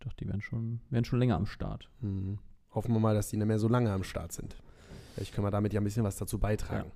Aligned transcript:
Ich 0.00 0.04
dachte, 0.04 0.24
die 0.24 0.28
wären 0.28 0.40
schon, 0.40 0.80
wären 0.88 1.04
schon 1.04 1.18
länger 1.18 1.36
am 1.36 1.44
Start. 1.44 1.90
Mhm. 2.00 2.38
Hoffen 2.72 2.94
wir 2.94 3.00
mal, 3.00 3.14
dass 3.14 3.28
die 3.28 3.36
nicht 3.36 3.46
mehr 3.46 3.58
so 3.58 3.68
lange 3.68 3.92
am 3.92 4.02
Start 4.02 4.32
sind. 4.32 4.56
Vielleicht 5.14 5.34
können 5.34 5.46
wir 5.46 5.50
damit 5.50 5.74
ja 5.74 5.80
ein 5.80 5.84
bisschen 5.84 6.04
was 6.04 6.16
dazu 6.16 6.38
beitragen. 6.38 6.90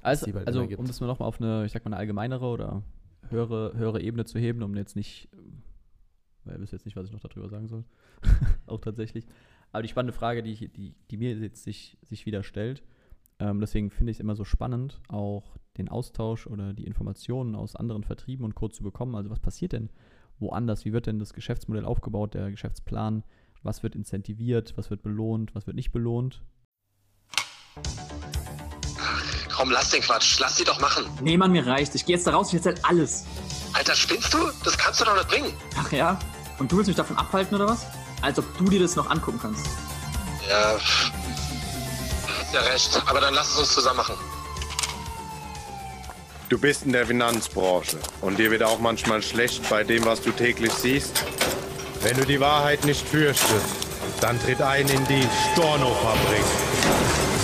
Also, 0.00 0.32
bald 0.32 0.46
also 0.46 0.66
gibt. 0.66 0.78
um 0.78 0.86
das 0.86 1.00
mal 1.00 1.06
nochmal 1.06 1.28
auf 1.28 1.40
eine, 1.40 1.66
ich 1.66 1.72
sag 1.72 1.84
mal, 1.84 1.90
eine 1.90 1.98
allgemeinere 1.98 2.46
oder 2.46 2.82
höhere, 3.28 3.76
höhere 3.76 4.00
Ebene 4.00 4.24
zu 4.24 4.38
heben, 4.38 4.62
um 4.62 4.74
jetzt 4.74 4.96
nicht, 4.96 5.28
weil 6.44 6.54
ihr 6.54 6.60
wisst 6.60 6.72
jetzt 6.72 6.86
nicht, 6.86 6.96
was 6.96 7.06
ich 7.06 7.12
noch 7.12 7.20
darüber 7.20 7.48
sagen 7.48 7.68
soll. 7.68 7.84
Auch 8.66 8.80
tatsächlich. 8.80 9.26
Aber 9.72 9.82
die 9.82 9.88
spannende 9.88 10.12
Frage, 10.14 10.42
die, 10.42 10.68
die, 10.68 10.94
die 11.10 11.16
mir 11.18 11.34
jetzt 11.34 11.64
sich, 11.64 11.98
sich 12.02 12.24
wieder 12.24 12.42
stellt, 12.42 12.82
ähm, 13.38 13.60
deswegen 13.60 13.90
finde 13.90 14.12
ich 14.12 14.16
es 14.16 14.20
immer 14.20 14.34
so 14.34 14.44
spannend, 14.44 15.00
auch 15.08 15.58
den 15.76 15.90
Austausch 15.90 16.46
oder 16.46 16.72
die 16.72 16.86
Informationen 16.86 17.54
aus 17.54 17.76
anderen 17.76 18.02
Vertrieben 18.02 18.44
und 18.46 18.54
Co. 18.54 18.68
zu 18.68 18.82
bekommen. 18.82 19.14
Also 19.14 19.28
was 19.28 19.40
passiert 19.40 19.72
denn 19.72 19.90
woanders? 20.38 20.84
Wie 20.84 20.92
wird 20.92 21.06
denn 21.06 21.18
das 21.18 21.32
Geschäftsmodell 21.32 21.84
aufgebaut, 21.84 22.34
der 22.34 22.50
Geschäftsplan? 22.50 23.24
Was 23.62 23.82
wird 23.82 23.94
incentiviert? 23.94 24.74
Was 24.76 24.90
wird 24.90 25.02
belohnt? 25.02 25.54
Was 25.54 25.66
wird 25.66 25.76
nicht 25.76 25.92
belohnt? 25.92 26.42
Komm, 29.54 29.70
lass 29.70 29.90
den 29.90 30.02
Quatsch. 30.02 30.38
Lass 30.38 30.56
sie 30.56 30.64
doch 30.64 30.80
machen. 30.80 31.04
Nee, 31.22 31.36
Mann, 31.36 31.50
mir 31.50 31.66
reicht. 31.66 31.94
Ich 31.94 32.04
gehe 32.04 32.16
jetzt 32.16 32.26
da 32.26 32.32
raus, 32.32 32.48
ich 32.48 32.54
erzähl 32.54 32.74
alles. 32.82 33.24
Alter, 33.72 33.94
spinnst 33.94 34.32
du? 34.34 34.38
Das 34.64 34.76
kannst 34.76 35.00
du 35.00 35.04
doch 35.04 35.14
nicht 35.14 35.28
bringen. 35.28 35.52
Ach 35.78 35.90
ja? 35.92 36.18
Und 36.58 36.70
du 36.70 36.76
willst 36.76 36.88
mich 36.88 36.96
davon 36.96 37.16
abhalten 37.16 37.54
oder 37.54 37.66
was? 37.66 37.86
Als 38.22 38.38
ob 38.38 38.44
du 38.58 38.64
dir 38.64 38.80
das 38.80 38.96
noch 38.96 39.10
angucken 39.10 39.38
kannst. 39.40 39.66
Ja, 40.48 40.76
hast 42.38 42.54
ja 42.54 42.60
recht. 42.60 43.02
Aber 43.06 43.20
dann 43.20 43.34
lass 43.34 43.50
es 43.50 43.58
uns 43.58 43.74
zusammen 43.74 43.98
machen. 43.98 44.14
Du 46.48 46.58
bist 46.58 46.84
in 46.86 46.92
der 46.92 47.04
Finanzbranche 47.04 47.98
und 48.20 48.38
dir 48.38 48.52
wird 48.52 48.62
auch 48.62 48.78
manchmal 48.78 49.20
schlecht 49.20 49.68
bei 49.68 49.82
dem, 49.82 50.04
was 50.04 50.20
du 50.22 50.30
täglich 50.30 50.72
siehst. 50.72 51.24
Wenn 52.02 52.16
du 52.16 52.24
die 52.24 52.38
Wahrheit 52.38 52.84
nicht 52.84 53.04
fürchtest, 53.04 53.50
dann 54.20 54.40
tritt 54.40 54.62
ein 54.62 54.86
in 54.86 55.04
die 55.08 55.26
Storno-Fabrik. 55.52 57.35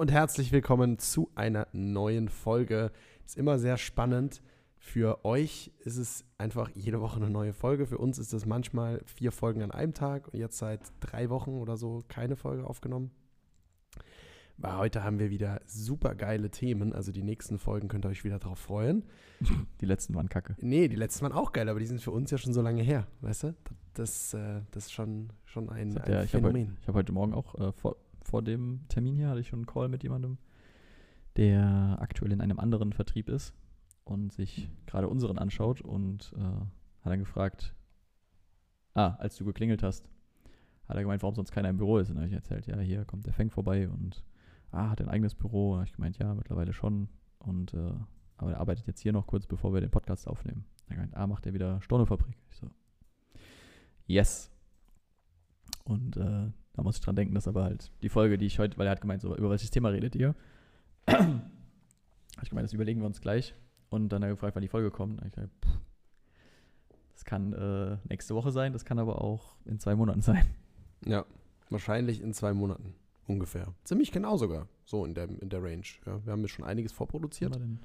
Und 0.00 0.10
herzlich 0.10 0.50
willkommen 0.50 0.98
zu 0.98 1.30
einer 1.34 1.68
neuen 1.72 2.30
Folge. 2.30 2.90
Ist 3.26 3.36
immer 3.36 3.58
sehr 3.58 3.76
spannend. 3.76 4.40
Für 4.78 5.26
euch 5.26 5.72
ist 5.80 5.98
es 5.98 6.24
einfach 6.38 6.70
jede 6.70 7.02
Woche 7.02 7.16
eine 7.16 7.28
neue 7.28 7.52
Folge. 7.52 7.86
Für 7.86 7.98
uns 7.98 8.18
ist 8.18 8.32
es 8.32 8.46
manchmal 8.46 9.02
vier 9.04 9.30
Folgen 9.30 9.60
an 9.60 9.72
einem 9.72 9.92
Tag 9.92 10.28
und 10.28 10.38
jetzt 10.38 10.56
seit 10.56 10.80
drei 11.00 11.28
Wochen 11.28 11.50
oder 11.50 11.76
so 11.76 12.02
keine 12.08 12.36
Folge 12.36 12.66
aufgenommen. 12.66 13.10
Weil 14.56 14.78
heute 14.78 15.04
haben 15.04 15.18
wir 15.18 15.28
wieder 15.28 15.60
super 15.66 16.14
geile 16.14 16.50
Themen. 16.50 16.94
Also 16.94 17.12
die 17.12 17.22
nächsten 17.22 17.58
Folgen 17.58 17.88
könnt 17.88 18.06
ihr 18.06 18.08
euch 18.08 18.24
wieder 18.24 18.38
drauf 18.38 18.58
freuen. 18.58 19.04
Die 19.82 19.86
letzten 19.86 20.14
waren 20.14 20.30
kacke. 20.30 20.56
Nee, 20.62 20.88
die 20.88 20.96
letzten 20.96 21.24
waren 21.24 21.32
auch 21.32 21.52
geil, 21.52 21.68
aber 21.68 21.78
die 21.78 21.86
sind 21.86 22.00
für 22.00 22.10
uns 22.10 22.30
ja 22.30 22.38
schon 22.38 22.54
so 22.54 22.62
lange 22.62 22.82
her. 22.82 23.06
Weißt 23.20 23.42
du? 23.42 23.54
Das, 23.92 24.32
äh, 24.32 24.62
das 24.70 24.86
ist 24.86 24.92
schon, 24.92 25.30
schon 25.44 25.68
ein, 25.68 25.96
ein 25.98 26.24
ich 26.24 26.34
habe 26.34 26.46
heute, 26.46 26.54
Phänomen. 26.54 26.78
ich 26.80 26.88
hab 26.88 26.94
heute 26.94 27.12
Morgen 27.12 27.34
auch 27.34 27.54
äh, 27.58 27.72
vor, 27.72 27.96
vor 28.30 28.42
dem 28.42 28.86
Termin 28.88 29.16
hier 29.16 29.28
hatte 29.28 29.40
ich 29.40 29.48
schon 29.48 29.60
einen 29.60 29.66
Call 29.66 29.88
mit 29.88 30.02
jemandem, 30.04 30.38
der 31.36 31.98
aktuell 32.00 32.32
in 32.32 32.40
einem 32.40 32.60
anderen 32.60 32.92
Vertrieb 32.92 33.28
ist 33.28 33.52
und 34.04 34.32
sich 34.32 34.70
gerade 34.86 35.08
unseren 35.08 35.38
anschaut 35.38 35.80
und 35.80 36.32
äh, 36.36 36.42
hat 36.42 37.12
dann 37.12 37.18
gefragt, 37.18 37.74
ah, 38.94 39.16
als 39.18 39.36
du 39.36 39.44
geklingelt 39.44 39.82
hast, 39.82 40.08
hat 40.86 40.96
er 40.96 41.02
gemeint, 41.02 41.22
warum 41.22 41.34
sonst 41.34 41.52
keiner 41.52 41.68
im 41.68 41.76
Büro 41.76 41.98
ist. 41.98 42.08
Und 42.08 42.16
dann 42.16 42.24
habe 42.24 42.28
ich 42.28 42.34
erzählt, 42.34 42.66
ja, 42.66 42.78
hier 42.78 43.04
kommt 43.04 43.26
der 43.26 43.32
Feng 43.32 43.50
vorbei 43.50 43.88
und 43.88 44.22
ah, 44.70 44.90
hat 44.90 45.00
ein 45.00 45.08
eigenes 45.08 45.34
Büro. 45.34 45.72
Und 45.72 45.78
habe 45.78 45.86
ich 45.86 45.92
gemeint, 45.92 46.18
ja, 46.18 46.34
mittlerweile 46.34 46.72
schon. 46.72 47.08
Und 47.38 47.74
äh, 47.74 47.92
aber 48.36 48.52
er 48.52 48.60
arbeitet 48.60 48.86
jetzt 48.86 49.00
hier 49.00 49.12
noch 49.12 49.26
kurz, 49.26 49.46
bevor 49.46 49.74
wir 49.74 49.80
den 49.80 49.90
Podcast 49.90 50.26
aufnehmen. 50.26 50.64
Er 50.86 50.90
hat 50.90 50.96
gemeint, 50.96 51.16
ah, 51.16 51.26
macht 51.26 51.46
er 51.46 51.52
wieder 51.52 51.80
Stornofabrik. 51.82 52.36
Ich 52.48 52.56
so, 52.56 52.68
yes. 54.06 54.50
Und 55.84 56.16
äh, 56.16 56.50
da 56.74 56.82
muss 56.82 56.96
ich 56.96 57.02
dran 57.02 57.16
denken, 57.16 57.34
dass 57.34 57.48
aber 57.48 57.64
halt 57.64 57.90
die 58.02 58.08
Folge, 58.08 58.38
die 58.38 58.46
ich 58.46 58.58
heute, 58.58 58.78
weil 58.78 58.86
er 58.86 58.92
hat 58.92 59.00
gemeint, 59.00 59.22
so, 59.22 59.36
über 59.36 59.50
welches 59.50 59.70
Thema 59.70 59.88
redet 59.90 60.14
ihr? 60.14 60.34
habe 61.06 61.42
ich 62.42 62.50
gemeint, 62.50 62.64
das 62.64 62.72
überlegen 62.72 63.00
wir 63.00 63.06
uns 63.06 63.20
gleich. 63.20 63.54
Und 63.88 64.10
dann 64.10 64.22
hat 64.22 64.28
er 64.28 64.34
gefragt, 64.34 64.54
wann 64.54 64.62
die 64.62 64.68
Folge 64.68 64.90
kommt. 64.90 65.20
Ich 65.24 65.32
gesagt, 65.32 65.50
pff, 65.64 65.78
das 67.12 67.24
kann 67.24 67.52
äh, 67.52 67.98
nächste 68.08 68.34
Woche 68.34 68.50
sein, 68.50 68.72
das 68.72 68.84
kann 68.84 68.98
aber 68.98 69.22
auch 69.22 69.56
in 69.64 69.78
zwei 69.78 69.94
Monaten 69.94 70.22
sein. 70.22 70.46
Ja, 71.04 71.24
wahrscheinlich 71.68 72.22
in 72.22 72.32
zwei 72.32 72.54
Monaten 72.54 72.94
ungefähr. 73.26 73.74
Ziemlich 73.84 74.12
genau 74.12 74.36
sogar, 74.36 74.68
so 74.84 75.04
in 75.04 75.14
der, 75.14 75.28
in 75.28 75.48
der 75.48 75.62
Range. 75.62 75.84
Ja, 76.06 76.24
wir 76.24 76.32
haben 76.32 76.40
jetzt 76.40 76.52
schon 76.52 76.64
einiges 76.64 76.92
vorproduziert. 76.92 77.54
Immer 77.54 77.64
den 77.64 77.80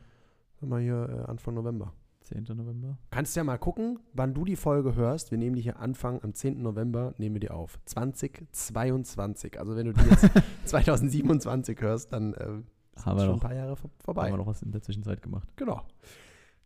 Haben 0.62 0.69
wir 0.69 0.79
hier 0.79 1.09
äh, 1.09 1.29
Anfang 1.29 1.53
November. 1.53 1.94
10. 2.25 2.44
November. 2.56 2.97
Kannst 3.12 3.36
ja 3.36 3.44
mal 3.44 3.58
gucken, 3.58 4.00
wann 4.13 4.34
du 4.34 4.44
die 4.46 4.56
Folge 4.56 4.96
hörst. 4.96 5.31
Wir 5.31 5.38
nehmen 5.38 5.56
die 5.56 5.62
hier 5.62 5.80
Anfang 5.80 6.22
am 6.24 6.34
10. 6.34 6.62
November, 6.62 7.13
nehmen 7.18 7.36
wir 7.36 7.40
die 7.40 7.52
auf. 7.52 7.80
2022. 7.86 9.59
Also 9.59 9.75
wenn 9.75 9.88
du 9.88 9.94
die 9.94 10.09
jetzt 10.09 10.30
2027 10.66 11.80
hörst, 11.81 12.12
dann 12.14 12.34
äh, 12.34 12.46
sind 12.46 12.66
Haben 13.06 13.18
wir 13.18 13.19
schon 13.22 13.28
noch. 13.28 13.34
ein 13.35 13.40
paar 13.40 13.56
Jahre 13.56 13.75
vor- 13.75 13.90
Haben 13.91 14.03
vorbei. 14.03 14.30
wir 14.31 14.38
noch 14.38 14.47
was 14.47 14.62
in 14.62 14.72
der 14.72 14.81
Zwischenzeit 14.81 15.22
gemacht. 15.22 15.47
Genau. 15.56 15.81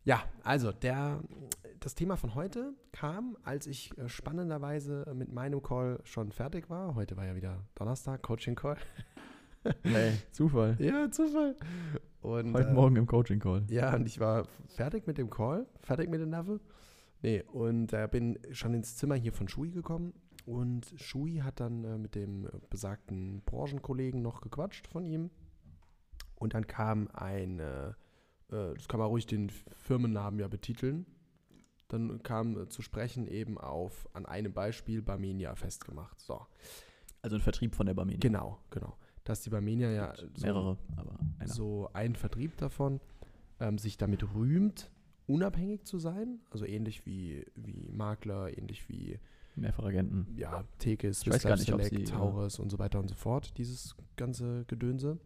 Ja, 0.04 0.22
also 0.44 0.72
der, 0.72 1.20
das 1.80 1.94
Thema 1.94 2.16
von 2.16 2.34
heute 2.34 2.72
kam, 2.92 3.36
als 3.42 3.66
ich 3.66 3.96
äh, 3.98 4.08
spannenderweise 4.08 5.04
mit 5.14 5.30
meinem 5.32 5.62
Call 5.62 6.00
schon 6.04 6.32
fertig 6.32 6.70
war. 6.70 6.94
Heute 6.94 7.16
war 7.18 7.26
ja 7.26 7.34
wieder 7.36 7.64
Donnerstag, 7.74 8.22
Coaching-Call. 8.22 8.76
Hey, 9.82 10.12
Zufall. 10.32 10.76
Ja, 10.78 11.10
Zufall. 11.10 11.54
Und, 12.20 12.52
Heute 12.52 12.68
äh, 12.68 12.72
Morgen 12.72 12.96
im 12.96 13.06
Coaching-Call. 13.06 13.64
Ja, 13.70 13.94
und 13.94 14.06
ich 14.06 14.20
war 14.20 14.44
fertig 14.68 15.06
mit 15.06 15.16
dem 15.18 15.30
Call, 15.30 15.66
fertig 15.80 16.10
mit 16.10 16.20
dem 16.20 16.30
Nerve. 16.30 16.60
Nee, 17.22 17.42
und 17.52 17.92
äh, 17.92 18.08
bin 18.10 18.38
schon 18.52 18.74
ins 18.74 18.96
Zimmer 18.96 19.14
hier 19.14 19.32
von 19.32 19.48
Shui 19.48 19.70
gekommen. 19.70 20.12
Und 20.46 20.92
Shui 20.96 21.36
hat 21.38 21.60
dann 21.60 21.84
äh, 21.84 21.98
mit 21.98 22.14
dem 22.14 22.48
besagten 22.68 23.42
Branchenkollegen 23.44 24.22
noch 24.22 24.40
gequatscht 24.40 24.86
von 24.86 25.04
ihm. 25.04 25.30
Und 26.36 26.54
dann 26.54 26.66
kam 26.66 27.08
ein, 27.12 27.58
äh, 27.60 27.88
äh, 27.88 28.74
das 28.74 28.88
kann 28.88 29.00
man 29.00 29.08
ruhig 29.08 29.26
den 29.26 29.50
Firmennamen 29.50 30.40
ja 30.40 30.48
betiteln. 30.48 31.06
Dann 31.88 32.22
kam 32.22 32.56
äh, 32.56 32.68
zu 32.68 32.82
sprechen 32.82 33.26
eben 33.26 33.58
auf 33.58 34.08
an 34.12 34.26
einem 34.26 34.52
Beispiel 34.52 35.02
Barmenia 35.02 35.54
festgemacht. 35.54 36.20
So, 36.20 36.40
Also 37.22 37.36
ein 37.36 37.42
Vertrieb 37.42 37.74
von 37.74 37.86
der 37.86 37.94
Barmenia. 37.94 38.20
genau, 38.20 38.58
genau. 38.70 38.96
Dass 39.30 39.42
die 39.42 39.50
Barmenia 39.50 39.92
ja 39.92 40.12
so, 40.16 40.44
Mehrere, 40.44 40.76
aber 40.96 41.14
einer. 41.38 41.48
so 41.48 41.88
ein 41.92 42.16
Vertrieb 42.16 42.56
davon 42.56 42.98
ähm, 43.60 43.78
sich 43.78 43.96
damit 43.96 44.34
rühmt, 44.34 44.90
unabhängig 45.28 45.84
zu 45.84 46.00
sein. 46.00 46.40
Also 46.50 46.64
ähnlich 46.64 47.06
wie, 47.06 47.46
wie 47.54 47.88
Makler, 47.92 48.58
ähnlich 48.58 48.88
wie 48.88 49.20
Mehrfachagenten. 49.54 50.26
ja, 50.36 50.64
gar 51.44 51.56
nicht, 51.56 51.72
ob 51.72 51.80
Select, 51.80 52.08
Taurus 52.08 52.58
und 52.58 52.70
so 52.70 52.80
weiter 52.80 52.98
und 52.98 53.06
so 53.06 53.14
fort. 53.14 53.56
Dieses 53.56 53.94
ganze 54.16 54.64
Gedönse. 54.64 55.20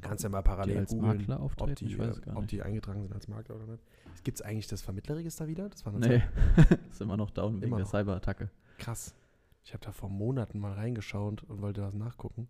Kannst 0.00 0.22
ja 0.22 0.30
mal 0.30 0.42
parallel 0.42 0.86
googeln, 0.86 1.32
ob 1.32 1.74
die, 1.74 1.98
ob 2.32 2.46
die 2.46 2.62
eingetragen 2.62 3.02
sind 3.02 3.12
als 3.12 3.26
Makler 3.26 3.56
oder 3.56 3.66
nicht. 3.66 3.82
Gibt 4.22 4.38
es 4.38 4.42
eigentlich 4.42 4.68
das 4.68 4.82
Vermittlerregister 4.82 5.48
wieder? 5.48 5.68
Das 5.68 5.84
war 5.84 5.92
Nee, 5.94 6.22
ist 6.90 7.00
immer 7.00 7.16
noch 7.16 7.30
down 7.30 7.56
wegen 7.56 7.64
Immer 7.66 7.78
der. 7.78 7.86
Cyberattacke. 7.86 8.50
Krass. 8.78 9.16
Ich 9.64 9.74
habe 9.74 9.84
da 9.84 9.90
vor 9.90 10.08
Monaten 10.08 10.60
mal 10.60 10.74
reingeschaut 10.74 11.42
und 11.42 11.60
wollte 11.60 11.82
was 11.82 11.94
nachgucken. 11.94 12.48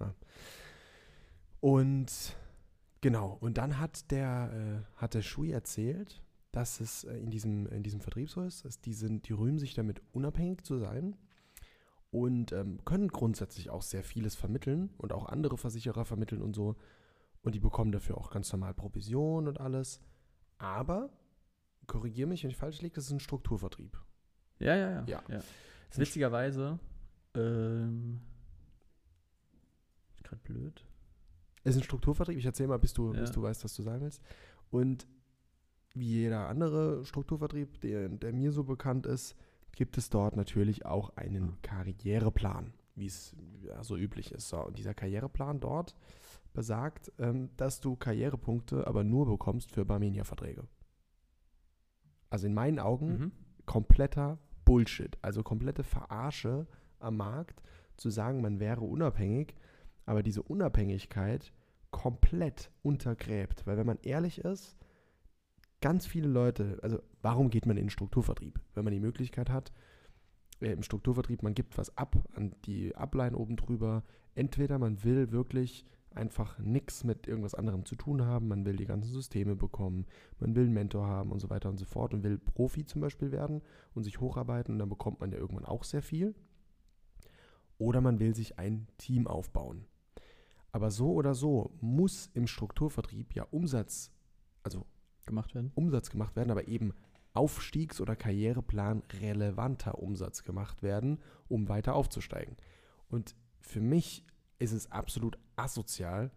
Ja. 0.00 0.14
Und 1.60 2.36
genau, 3.00 3.36
und 3.40 3.58
dann 3.58 3.78
hat 3.78 4.10
der, 4.10 4.84
äh, 4.96 5.00
hat 5.00 5.14
der 5.14 5.22
Shui 5.22 5.50
erzählt, 5.50 6.22
dass 6.52 6.80
es 6.80 7.04
äh, 7.04 7.16
in, 7.16 7.30
diesem, 7.30 7.66
in 7.68 7.82
diesem 7.82 8.00
Vertrieb 8.00 8.30
so 8.30 8.42
ist, 8.42 8.64
dass 8.64 8.80
die, 8.80 8.94
sind, 8.94 9.28
die 9.28 9.32
rühmen 9.32 9.58
sich 9.58 9.74
damit, 9.74 10.02
unabhängig 10.12 10.62
zu 10.64 10.78
sein 10.78 11.16
und 12.10 12.52
ähm, 12.52 12.84
können 12.84 13.08
grundsätzlich 13.08 13.70
auch 13.70 13.82
sehr 13.82 14.04
vieles 14.04 14.36
vermitteln 14.36 14.90
und 14.98 15.12
auch 15.12 15.26
andere 15.26 15.58
Versicherer 15.58 16.04
vermitteln 16.04 16.42
und 16.42 16.54
so. 16.54 16.76
Und 17.42 17.54
die 17.54 17.60
bekommen 17.60 17.92
dafür 17.92 18.16
auch 18.16 18.30
ganz 18.30 18.52
normal 18.52 18.72
Provision 18.72 19.48
und 19.48 19.60
alles. 19.60 20.00
Aber, 20.58 21.10
korrigiere 21.86 22.28
mich, 22.28 22.44
wenn 22.44 22.50
ich 22.50 22.56
falsch 22.56 22.80
liege, 22.80 22.94
das 22.94 23.06
ist 23.06 23.10
ein 23.10 23.20
Strukturvertrieb. 23.20 24.00
Ja, 24.60 24.76
ja, 24.76 24.90
ja. 24.90 25.04
Ja. 25.06 25.22
ja. 25.28 25.40
Witzigerweise, 25.96 26.78
ähm, 27.34 28.20
gerade 30.34 30.40
blöd. 30.42 30.84
Es 31.62 31.74
ist 31.76 31.82
ein 31.82 31.84
Strukturvertrieb. 31.84 32.38
Ich 32.38 32.44
erzähle 32.44 32.68
mal, 32.68 32.78
bis 32.78 32.92
du, 32.92 33.12
Ja. 33.14 33.20
bis 33.20 33.32
du 33.32 33.42
weißt, 33.42 33.64
was 33.64 33.74
du 33.74 33.82
sagen 33.82 34.02
willst. 34.02 34.22
Und 34.70 35.06
wie 35.94 36.08
jeder 36.22 36.48
andere 36.48 37.04
Strukturvertrieb, 37.04 37.80
der, 37.80 38.08
der 38.08 38.32
mir 38.32 38.52
so 38.52 38.64
bekannt 38.64 39.06
ist, 39.06 39.36
gibt 39.72 39.96
es 39.96 40.10
dort 40.10 40.36
natürlich 40.36 40.84
auch 40.84 41.16
einen 41.16 41.56
Karriereplan, 41.62 42.74
wie 42.96 43.06
es 43.06 43.34
ja, 43.62 43.82
so 43.82 43.96
üblich 43.96 44.32
ist. 44.32 44.48
So, 44.48 44.58
und 44.64 44.78
dieser 44.78 44.94
Karriereplan 44.94 45.60
dort 45.60 45.94
besagt, 46.52 47.12
ähm, 47.18 47.50
dass 47.56 47.80
du 47.80 47.96
Karrierepunkte 47.96 48.86
aber 48.86 49.02
nur 49.04 49.26
bekommst 49.26 49.72
für 49.72 49.84
Barmenia-Verträge. 49.84 50.64
Also 52.30 52.46
in 52.46 52.54
meinen 52.54 52.78
Augen 52.78 53.08
Mhm. 53.18 53.32
kompletter 53.66 54.38
Bullshit, 54.64 55.16
also 55.22 55.42
komplette 55.42 55.82
Verarsche 55.84 56.66
am 56.98 57.16
Markt, 57.16 57.62
zu 57.96 58.10
sagen, 58.10 58.40
man 58.40 58.58
wäre 58.60 58.80
unabhängig, 58.80 59.54
aber 60.06 60.22
diese 60.22 60.42
Unabhängigkeit 60.42 61.52
komplett 61.90 62.70
untergräbt. 62.82 63.66
Weil 63.66 63.76
wenn 63.76 63.86
man 63.86 63.98
ehrlich 64.02 64.40
ist, 64.40 64.76
ganz 65.80 66.06
viele 66.06 66.28
Leute, 66.28 66.78
also 66.82 66.98
warum 67.22 67.50
geht 67.50 67.66
man 67.66 67.76
in 67.76 67.84
den 67.84 67.90
Strukturvertrieb? 67.90 68.60
Wenn 68.74 68.84
man 68.84 68.92
die 68.92 69.00
Möglichkeit 69.00 69.50
hat, 69.50 69.72
äh, 70.60 70.72
im 70.72 70.82
Strukturvertrieb, 70.82 71.42
man 71.42 71.54
gibt 71.54 71.78
was 71.78 71.96
ab 71.96 72.16
an 72.34 72.54
die 72.64 72.94
Ablein 72.96 73.34
oben 73.34 73.56
drüber. 73.56 74.02
Entweder 74.34 74.78
man 74.78 75.04
will 75.04 75.30
wirklich 75.30 75.84
einfach 76.10 76.58
nichts 76.58 77.04
mit 77.04 77.26
irgendwas 77.26 77.54
anderem 77.54 77.84
zu 77.84 77.96
tun 77.96 78.24
haben, 78.24 78.48
man 78.48 78.64
will 78.64 78.76
die 78.76 78.86
ganzen 78.86 79.12
Systeme 79.12 79.56
bekommen, 79.56 80.06
man 80.38 80.54
will 80.54 80.64
einen 80.64 80.72
Mentor 80.72 81.06
haben 81.06 81.32
und 81.32 81.40
so 81.40 81.50
weiter 81.50 81.68
und 81.68 81.76
so 81.76 81.84
fort 81.84 82.14
und 82.14 82.22
will 82.22 82.38
Profi 82.38 82.84
zum 82.84 83.00
Beispiel 83.00 83.32
werden 83.32 83.62
und 83.94 84.04
sich 84.04 84.20
hocharbeiten 84.20 84.74
und 84.74 84.78
dann 84.78 84.88
bekommt 84.88 85.20
man 85.20 85.32
ja 85.32 85.38
irgendwann 85.38 85.64
auch 85.64 85.84
sehr 85.84 86.02
viel. 86.02 86.34
Oder 87.78 88.00
man 88.00 88.20
will 88.20 88.34
sich 88.34 88.58
ein 88.58 88.86
Team 88.98 89.26
aufbauen. 89.26 89.84
Aber 90.74 90.90
so 90.90 91.12
oder 91.12 91.36
so 91.36 91.70
muss 91.80 92.30
im 92.34 92.48
Strukturvertrieb 92.48 93.32
ja 93.36 93.44
Umsatz, 93.52 94.10
also 94.64 94.84
Gemacht 95.24 95.54
werden. 95.54 95.70
Umsatz 95.76 96.10
gemacht 96.10 96.34
werden, 96.34 96.50
aber 96.50 96.66
eben 96.66 96.92
Aufstiegs- 97.32 98.00
oder 98.00 98.16
Karriereplan 98.16 99.04
relevanter 99.20 100.00
Umsatz 100.00 100.42
gemacht 100.42 100.82
werden, 100.82 101.20
um 101.46 101.68
weiter 101.68 101.94
aufzusteigen. 101.94 102.56
Und 103.08 103.36
für 103.60 103.80
mich 103.80 104.26
ist 104.58 104.72
es 104.72 104.90
absolut 104.90 105.38
asozial, 105.54 106.32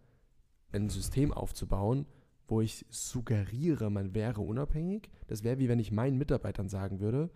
ein 0.70 0.88
System 0.88 1.32
aufzubauen, 1.32 2.06
wo 2.46 2.60
ich 2.60 2.86
suggeriere, 2.90 3.90
man 3.90 4.14
wäre 4.14 4.40
unabhängig. 4.40 5.10
Das 5.26 5.42
wäre 5.42 5.58
wie 5.58 5.68
wenn 5.68 5.80
ich 5.80 5.90
meinen 5.90 6.16
Mitarbeitern 6.16 6.68
sagen 6.68 7.00
würde, 7.00 7.28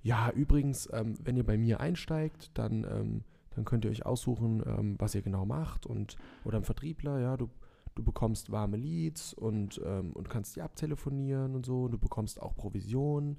ja, 0.00 0.30
übrigens, 0.30 0.88
ähm, 0.90 1.18
wenn 1.22 1.36
ihr 1.36 1.44
bei 1.44 1.58
mir 1.58 1.80
einsteigt, 1.80 2.50
dann, 2.54 2.84
ähm, 2.84 3.24
dann 3.58 3.64
könnt 3.64 3.84
ihr 3.84 3.90
euch 3.90 4.06
aussuchen, 4.06 4.62
ähm, 4.64 4.94
was 4.98 5.14
ihr 5.14 5.22
genau 5.22 5.44
macht. 5.44 5.84
Und, 5.84 6.16
oder 6.44 6.58
ein 6.58 6.64
Vertriebler, 6.64 7.18
ja, 7.18 7.36
du, 7.36 7.50
du 7.96 8.04
bekommst 8.04 8.52
warme 8.52 8.76
Leads 8.76 9.34
und, 9.34 9.80
ähm, 9.84 10.12
und 10.12 10.30
kannst 10.30 10.54
die 10.54 10.62
abtelefonieren 10.62 11.56
und 11.56 11.66
so. 11.66 11.84
Und 11.84 11.90
du 11.90 11.98
bekommst 11.98 12.40
auch 12.40 12.54
Provision. 12.54 13.36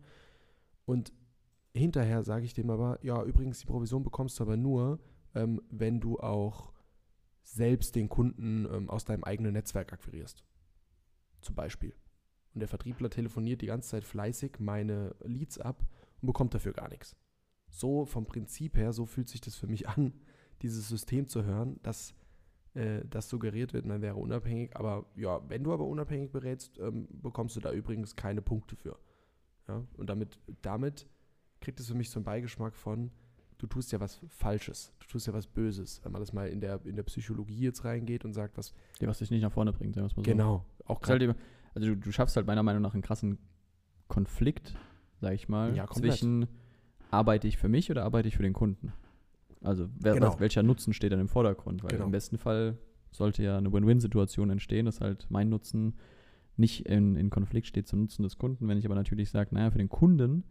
Und 0.86 1.14
hinterher 1.74 2.24
sage 2.24 2.44
ich 2.44 2.54
dem 2.54 2.70
aber, 2.70 3.00
ja, 3.02 3.24
übrigens, 3.24 3.60
die 3.60 3.66
Provision 3.66 4.04
bekommst 4.04 4.40
du 4.40 4.44
aber 4.44 4.58
nur, 4.58 5.00
ähm, 5.36 5.62
wenn 5.70 6.02
du 6.02 6.20
auch 6.20 6.74
selbst 7.44 7.96
den 7.96 8.10
Kunden 8.10 8.68
ähm, 8.72 8.90
aus 8.90 9.06
deinem 9.06 9.24
eigenen 9.24 9.54
Netzwerk 9.54 9.94
akquirierst. 9.94 10.44
Zum 11.42 11.56
Beispiel. 11.56 11.96
Und 12.54 12.60
der 12.60 12.68
Vertriebler 12.68 13.10
telefoniert 13.10 13.62
die 13.62 13.68
ganze 13.68 13.90
Zeit 13.90 14.04
fleißig 14.04 14.60
meine 14.60 15.16
Leads 15.24 15.60
ab 15.60 15.86
und 16.22 16.26
bekommt 16.26 16.54
dafür 16.54 16.74
gar 16.74 16.90
nichts. 16.90 17.16
So 17.70 18.06
vom 18.06 18.26
Prinzip 18.26 18.76
her, 18.78 18.94
so 18.94 19.06
fühlt 19.06 19.30
sich 19.30 19.42
das 19.42 19.56
für 19.56 19.68
mich 19.68 19.88
an, 19.88 20.14
dieses 20.62 20.90
System 20.90 21.28
zu 21.28 21.44
hören, 21.44 21.80
dass 21.84 22.14
äh, 22.74 23.02
das 23.10 23.30
suggeriert 23.30 23.74
wird, 23.74 23.86
man 23.86 24.02
wäre 24.02 24.16
unabhängig. 24.16 24.76
Aber 24.76 25.06
ja, 25.16 25.42
wenn 25.50 25.64
du 25.64 25.74
aber 25.74 25.86
unabhängig 25.86 26.32
berätst, 26.32 26.80
ähm, 26.80 27.08
bekommst 27.12 27.56
du 27.56 27.60
da 27.60 27.72
übrigens 27.72 28.16
keine 28.16 28.42
Punkte 28.42 28.76
für. 28.76 28.98
Ja? 29.68 29.84
Und 29.98 30.10
damit, 30.10 30.40
damit 30.62 31.08
kriegt 31.62 31.80
es 31.80 31.88
für 31.88 31.96
mich 31.96 32.10
so 32.10 32.20
einen 32.20 32.26
Beigeschmack 32.26 32.76
von, 32.76 33.12
du 33.58 33.68
tust 33.68 33.92
ja 33.92 34.00
was 34.00 34.20
Falsches, 34.28 34.94
du 35.00 35.08
tust 35.08 35.28
ja 35.28 35.34
was 35.34 35.48
Böses, 35.48 36.02
wenn 36.04 36.12
man 36.12 36.22
das 36.22 36.34
mal 36.34 36.48
in 36.48 36.62
der, 36.62 36.84
in 36.86 36.96
der 36.96 37.04
Psychologie 37.04 37.60
jetzt 37.60 37.84
reingeht 37.86 38.26
und 38.26 38.34
sagt, 38.34 38.58
was 38.58 38.74
Ja, 39.00 39.08
was 39.08 39.20
dich 39.20 39.32
nicht 39.32 39.42
nach 39.42 39.52
vorne 39.52 39.74
bringt, 39.74 39.96
sagen 39.96 40.08
wir 40.08 40.16
mal 40.16 40.24
so. 40.26 40.32
genau, 40.32 40.66
auch 40.86 41.02
halt 41.04 41.22
eben, 41.22 41.36
also 41.74 41.90
du, 41.90 41.98
du 41.98 42.12
schaffst 42.12 42.36
halt 42.36 42.48
meiner 42.48 42.64
Meinung 42.64 42.82
nach 42.82 42.94
einen 42.94 43.04
krassen 43.04 43.38
Konflikt, 44.08 44.76
sag 45.22 45.34
ich 45.34 45.50
mal, 45.50 45.76
Ja, 45.76 45.88
zwischen 45.88 46.48
arbeite 47.10 47.48
ich 47.48 47.58
für 47.58 47.68
mich 47.70 47.90
oder 47.92 48.04
arbeite 48.06 48.28
ich 48.28 48.38
für 48.38 48.44
den 48.44 48.54
Kunden? 48.54 48.94
Also 49.62 49.90
wer, 50.00 50.14
Genau. 50.14 50.28
was, 50.28 50.40
welcher 50.40 50.64
Nutzen 50.64 50.94
steht 50.94 51.12
dann 51.12 51.20
im 51.20 51.28
Vordergrund? 51.28 51.84
Weil 51.84 51.92
Genau. 51.92 52.06
im 52.06 52.12
besten 52.12 52.38
Fall 52.38 52.78
sollte 53.12 53.44
ja 53.44 53.58
eine 53.58 53.72
Win-Win-Situation 53.74 54.50
entstehen, 54.50 54.86
dass 54.86 55.02
halt 55.02 55.28
mein 55.30 55.50
Nutzen 55.50 55.96
nicht 56.56 56.86
in, 56.86 57.16
in 57.16 57.30
Konflikt 57.30 57.68
steht 57.68 57.88
zum 57.88 58.02
Nutzen 58.02 58.24
des 58.24 58.38
Kunden. 58.38 58.68
Wenn 58.68 58.78
ich 58.78 58.86
aber 58.86 58.96
natürlich 58.96 59.30
sage, 59.32 59.54
naja, 59.56 59.72
für 59.72 59.78
den 59.78 59.90
Kunden 59.90 60.44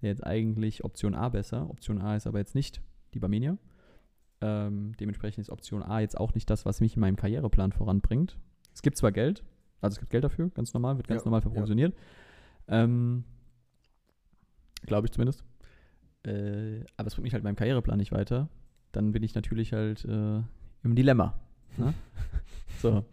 wäre 0.00 0.10
jetzt 0.12 0.24
eigentlich 0.26 0.84
Option 0.84 1.14
A 1.14 1.28
besser. 1.28 1.70
Option 1.70 1.98
A 2.00 2.16
ist 2.16 2.26
aber 2.26 2.38
jetzt 2.38 2.54
nicht 2.54 2.82
die 3.14 3.18
Barmenia. 3.20 3.56
Ähm, 4.40 4.92
dementsprechend 4.98 5.42
ist 5.42 5.50
Option 5.50 5.82
A 5.82 6.00
jetzt 6.00 6.18
auch 6.18 6.34
nicht 6.34 6.50
das, 6.50 6.66
was 6.66 6.80
mich 6.80 6.96
in 6.96 7.00
meinem 7.00 7.16
Karriereplan 7.16 7.72
voranbringt. 7.72 8.38
Es 8.74 8.82
gibt 8.82 8.96
zwar 8.96 9.12
Geld, 9.12 9.44
also 9.80 9.94
es 9.94 9.98
gibt 10.00 10.10
Geld 10.10 10.24
dafür, 10.24 10.50
ganz 10.50 10.74
normal, 10.74 10.96
wird 10.96 11.06
ganz 11.08 11.22
Ja, 11.22 11.26
normal 11.26 11.38
ja. 11.38 11.42
verprovisioniert. 11.42 11.94
Ähm, 12.68 13.24
Glaube 14.84 15.06
ich 15.06 15.12
zumindest. 15.12 15.44
Äh, 16.24 16.84
aber 16.96 17.08
es 17.08 17.14
bringt 17.14 17.24
mich 17.24 17.32
halt 17.32 17.42
in 17.42 17.44
meinem 17.44 17.56
Karriereplan 17.56 17.98
nicht 17.98 18.12
weiter. 18.12 18.48
Dann 18.92 19.12
bin 19.12 19.22
ich 19.22 19.34
natürlich 19.34 19.72
halt 19.72 20.04
äh, 20.04 20.40
im 20.84 20.94
Dilemma. 20.94 21.38
Ne? 21.76 21.94
so. 22.80 23.04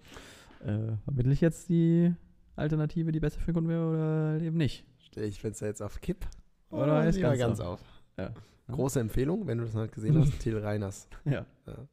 Äh, 0.66 0.98
vermittle 1.04 1.32
ich 1.32 1.42
jetzt 1.42 1.70
die 1.70 2.14
Alternative, 2.56 3.12
die 3.12 3.20
besser 3.20 3.40
für 3.40 3.48
den 3.48 3.54
Kunden 3.56 3.70
wäre 3.70 3.90
oder 3.90 4.32
halt 4.32 4.42
eben 4.42 4.58
nicht? 4.58 4.86
stelle 5.10 5.28
ich 5.28 5.40
Fenster 5.40 5.68
jetzt 5.68 5.82
auf 5.82 6.02
Kipp 6.02 6.26
Oder 6.70 7.08
ist 7.08 7.16
lieber 7.16 7.30
ganz 7.30 7.40
ganz 7.40 7.60
auf? 7.60 7.80
auf. 7.80 8.04
Ja. 8.18 8.34
Große 8.68 9.00
Empfehlung, 9.00 9.48
wenn 9.48 9.58
du 9.58 9.66
das 9.66 9.74
noch 9.74 9.82
nicht 9.82 9.94
gesehen 9.94 10.18
hast, 10.18 10.40
Till 10.40 10.58
Reiners. 10.58 11.08
Ja. 11.26 11.46
Ja. 11.66 11.88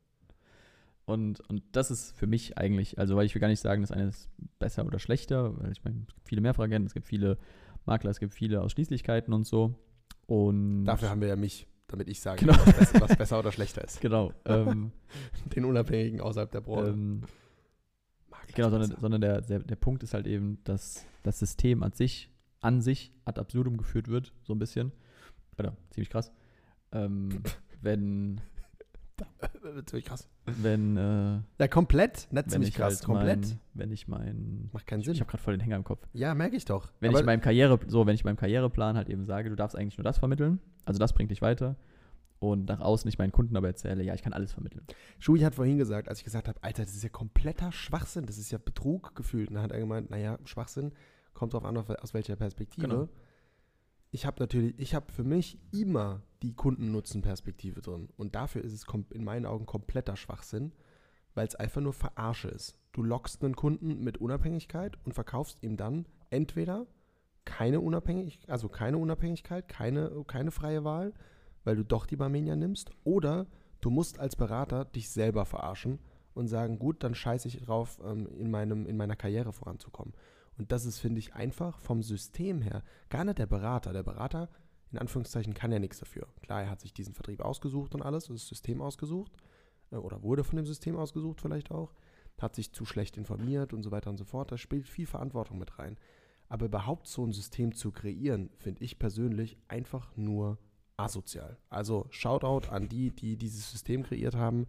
Und, 1.07 1.41
und 1.49 1.63
das 1.73 1.91
ist 1.91 2.17
für 2.17 2.27
mich 2.27 2.59
eigentlich, 2.59 2.99
also 2.99 3.17
weil 3.17 3.27
ich 3.27 3.35
will 3.35 3.41
gar 3.41 3.49
nicht 3.49 3.61
sagen, 3.61 3.81
das 3.81 3.93
eine 3.93 4.09
ist 4.09 4.29
besser 4.59 4.85
oder 4.85 4.99
schlechter, 4.99 5.57
weil 5.59 5.73
ich 5.73 5.85
meine, 5.85 6.01
es 6.09 6.15
gibt 6.15 6.29
viele 6.29 6.41
Mehrfachagenten, 6.41 6.87
es 6.87 6.95
gibt 6.95 7.07
viele 7.07 7.39
Makler, 7.87 8.11
es 8.11 8.19
gibt 8.19 8.33
viele 8.33 8.61
Ausschließlichkeiten 8.61 9.33
und 9.33 9.47
so. 9.47 9.75
Und 10.27 10.85
Dafür 10.85 11.11
haben 11.11 11.21
wir 11.21 11.29
ja 11.29 11.37
mich, 11.37 11.67
damit 11.87 12.09
ich 12.09 12.21
sage, 12.21 12.41
Genau. 12.45 12.55
was, 12.55 12.77
besser, 12.77 13.01
was 13.01 13.17
besser 13.17 13.39
oder 13.39 13.53
schlechter 13.53 13.85
ist. 13.85 14.01
genau. 14.03 14.33
ähm, 14.45 14.93
Den 15.55 15.65
Unabhängigen 15.65 16.21
außerhalb 16.21 16.51
der 16.51 16.61
Branche. 16.61 16.91
ähm, 16.91 17.23
genau, 18.55 18.71
sondern, 18.71 18.97
sondern 19.01 19.21
der, 19.21 19.41
der, 19.41 19.61
der 19.61 19.77
Punkt 19.77 20.03
ist 20.03 20.15
halt 20.15 20.27
eben, 20.27 20.59
dass 20.65 21.05
das 21.23 21.39
System 21.39 21.83
an 21.83 21.93
sich, 21.93 22.31
an 22.61 22.81
sich 22.81 23.13
ad 23.25 23.41
absurdum 23.41 23.77
geführt 23.77 24.09
wird, 24.09 24.33
so 24.43 24.53
ein 24.55 24.59
bisschen. 24.59 24.93
Oder 25.59 25.77
ziemlich 25.91 26.11
krass. 26.11 26.33
Ähm, 26.93 27.43
wenn, 27.81 28.41
Ziemlich 29.87 30.05
krass. 30.05 30.29
wenn, 30.47 30.97
äh, 30.97 31.41
Ja, 31.59 31.69
komplett. 31.69 32.29
Nicht 32.31 32.51
ziemlich 32.51 32.71
ich 32.71 32.75
krass. 32.75 32.97
halt 32.97 33.05
komplett. 33.05 33.41
Mein, 33.41 33.61
wenn 33.75 33.93
ich 33.93 34.09
mein, 34.09 34.71
Macht 34.73 34.87
keinen 34.87 35.01
ich, 35.01 35.07
Sinn. 35.07 35.15
ich 35.15 35.21
habe 35.21 35.31
gerade 35.31 35.43
voll 35.43 35.55
den 35.55 35.61
Hänger 35.61 35.77
im 35.77 35.85
Kopf. 35.85 36.07
ja, 36.13 36.35
merke 36.35 36.57
ich 36.57 36.65
doch. 36.65 36.89
Wenn 37.01 37.11
Aber 37.11 37.21
ich 37.21 37.27
meinem 37.27 37.41
Karriere, 37.41 37.79
so, 37.87 38.07
wenn 38.07 38.15
ich 38.15 38.25
meinem 38.25 38.37
Karriereplan 38.37 38.97
halt 38.97 39.09
eben 39.09 39.25
sage, 39.25 39.51
du 39.51 39.57
darfst 39.57 39.77
eigentlich 39.77 39.99
nur 39.99 40.05
das 40.05 40.19
vermitteln, 40.19 40.61
also 40.85 40.99
das 40.99 41.13
bringt 41.13 41.31
dich 41.31 41.43
weiter 41.43 41.77
und 42.39 42.69
nach 42.69 42.81
außen 42.81 43.09
nicht 43.09 43.19
meinen 43.19 43.33
Kunden 43.33 43.57
aber 43.57 43.67
erzähle, 43.69 44.03
ja, 44.03 44.15
ich 44.15 44.23
kann 44.23 44.33
alles 44.33 44.53
vermitteln. 44.53 44.85
Schui 45.19 45.41
hat 45.41 45.55
vorhin 45.55 45.79
gesagt, 45.79 46.09
als 46.09 46.19
ich 46.19 46.25
gesagt 46.25 46.49
habe, 46.49 46.63
Alter, 46.63 46.83
das 46.85 46.95
ist 46.95 47.03
ja 47.03 47.09
kompletter 47.09 47.73
Schwachsinn, 47.73 48.27
das 48.27 48.39
ist 48.39 48.51
ja 48.51 48.59
Betrug 48.59 49.15
gefühlt. 49.15 49.49
Und 49.49 49.55
dann 49.55 49.65
hat 49.65 49.73
er 49.73 49.81
gemeint, 49.81 50.11
naja, 50.11 50.39
Schwachsinn 50.45 50.93
kommt 51.35 51.55
drauf 51.55 51.65
an, 51.65 51.77
aus 51.77 52.15
welcher 52.15 52.37
Perspektive. 52.37 52.87
Genau. 52.87 53.09
Ich 54.11 54.25
habe 54.27 54.41
natürlich, 54.41 54.79
ich 54.79 54.95
habe 54.95 55.13
für 55.13 55.25
mich 55.25 55.59
immer 55.73 56.23
die 56.43 56.55
Kundennutzenperspektive 56.55 57.81
drin. 57.83 58.09
Und 58.17 58.35
dafür 58.35 58.63
ist 58.63 58.73
es 58.73 58.85
in 59.11 59.25
meinen 59.25 59.47
Augen 59.47 59.67
kompletter 59.67 60.17
Schwachsinn, 60.17 60.73
weil 61.35 61.47
es 61.47 61.55
einfach 61.55 61.81
nur 61.81 61.93
Verarsche 61.93 62.49
ist. 62.49 62.79
Du 62.93 63.03
lockst 63.03 63.45
einen 63.45 63.57
Kunden 63.57 64.03
mit 64.03 64.19
Unabhängigkeit 64.19 64.97
und 65.05 65.13
verkaufst 65.13 65.63
ihm 65.63 65.77
dann 65.77 66.07
entweder 66.31 66.87
keine 67.45 67.81
Unabhängig, 67.81 68.41
also 68.49 68.69
keine 68.69 68.99
Unabhängigkeit, 68.99 69.69
keine, 69.69 70.25
keine 70.27 70.51
freie 70.51 70.85
Wahl, 70.85 71.13
weil 71.65 71.77
du 71.77 71.85
doch 71.85 72.07
die 72.07 72.17
Barmenia 72.17 72.57
nimmst, 72.57 72.91
oder 73.05 73.47
du 73.81 73.91
musst 73.91 74.19
als 74.19 74.37
Berater 74.37 74.85
dich 74.85 75.11
selber 75.11 75.45
verarschen 75.45 75.99
und 76.35 76.49
sagen, 76.49 76.79
gut, 76.79 77.03
dann 77.03 77.15
scheiße 77.15 77.49
ich 77.49 77.59
drauf, 77.63 78.01
ähm, 78.05 78.27
in, 78.39 78.51
meinem, 78.51 78.87
in 78.87 78.97
meiner 78.97 79.17
Karriere 79.17 79.53
voranzukommen. 79.53 80.13
Und 80.59 80.73
das 80.73 80.85
ist, 80.87 80.99
finde 80.99 81.19
ich, 81.19 81.35
einfach 81.35 81.79
vom 81.81 82.03
System 82.03 82.63
her 82.63 82.83
gar 83.11 83.25
nicht 83.25 83.39
der 83.39 83.47
Berater. 83.47 83.93
Der 83.93 84.03
Berater, 84.03 84.49
in 84.91 84.99
Anführungszeichen, 84.99 85.55
kann 85.55 85.73
ja 85.73 85.79
nichts 85.79 85.99
dafür. 85.99 86.29
Klar, 86.43 86.63
er 86.63 86.71
hat 86.71 86.81
sich 86.81 86.95
diesen 86.95 87.15
Vertrieb 87.15 87.41
ausgesucht 87.41 87.95
und 87.95 88.03
alles, 88.03 88.27
das 88.27 88.47
System 88.47 88.81
ausgesucht, 88.81 89.33
äh, 89.91 89.97
oder 89.97 90.23
wurde 90.23 90.45
von 90.45 90.57
dem 90.57 90.67
System 90.67 90.97
ausgesucht 90.97 91.41
vielleicht 91.41 91.71
auch, 91.71 91.93
hat 92.39 92.55
sich 92.55 92.73
zu 92.73 92.85
schlecht 92.85 93.17
informiert 93.17 93.73
und 93.73 93.83
so 93.83 93.91
weiter 93.91 94.11
und 94.11 94.17
so 94.19 94.25
fort. 94.25 94.53
Da 94.53 94.59
spielt 94.59 94.89
viel 94.89 95.07
Verantwortung 95.07 95.59
mit 95.59 95.79
rein. 95.79 95.97
Aber 96.49 96.67
überhaupt 96.67 97.09
so 97.09 97.25
ein 97.25 97.33
System 97.33 97.75
zu 97.75 97.91
kreieren, 97.91 98.51
finde 98.59 98.85
ich 98.85 98.99
persönlich 98.99 99.57
einfach 99.69 100.17
nur 100.17 100.59
asozial. 100.97 101.59
Also 101.69 102.07
Shoutout 102.11 102.69
an 102.71 102.89
die, 102.89 103.11
die 103.11 103.37
dieses 103.37 103.71
System 103.71 104.03
kreiert 104.03 104.35
haben. 104.35 104.67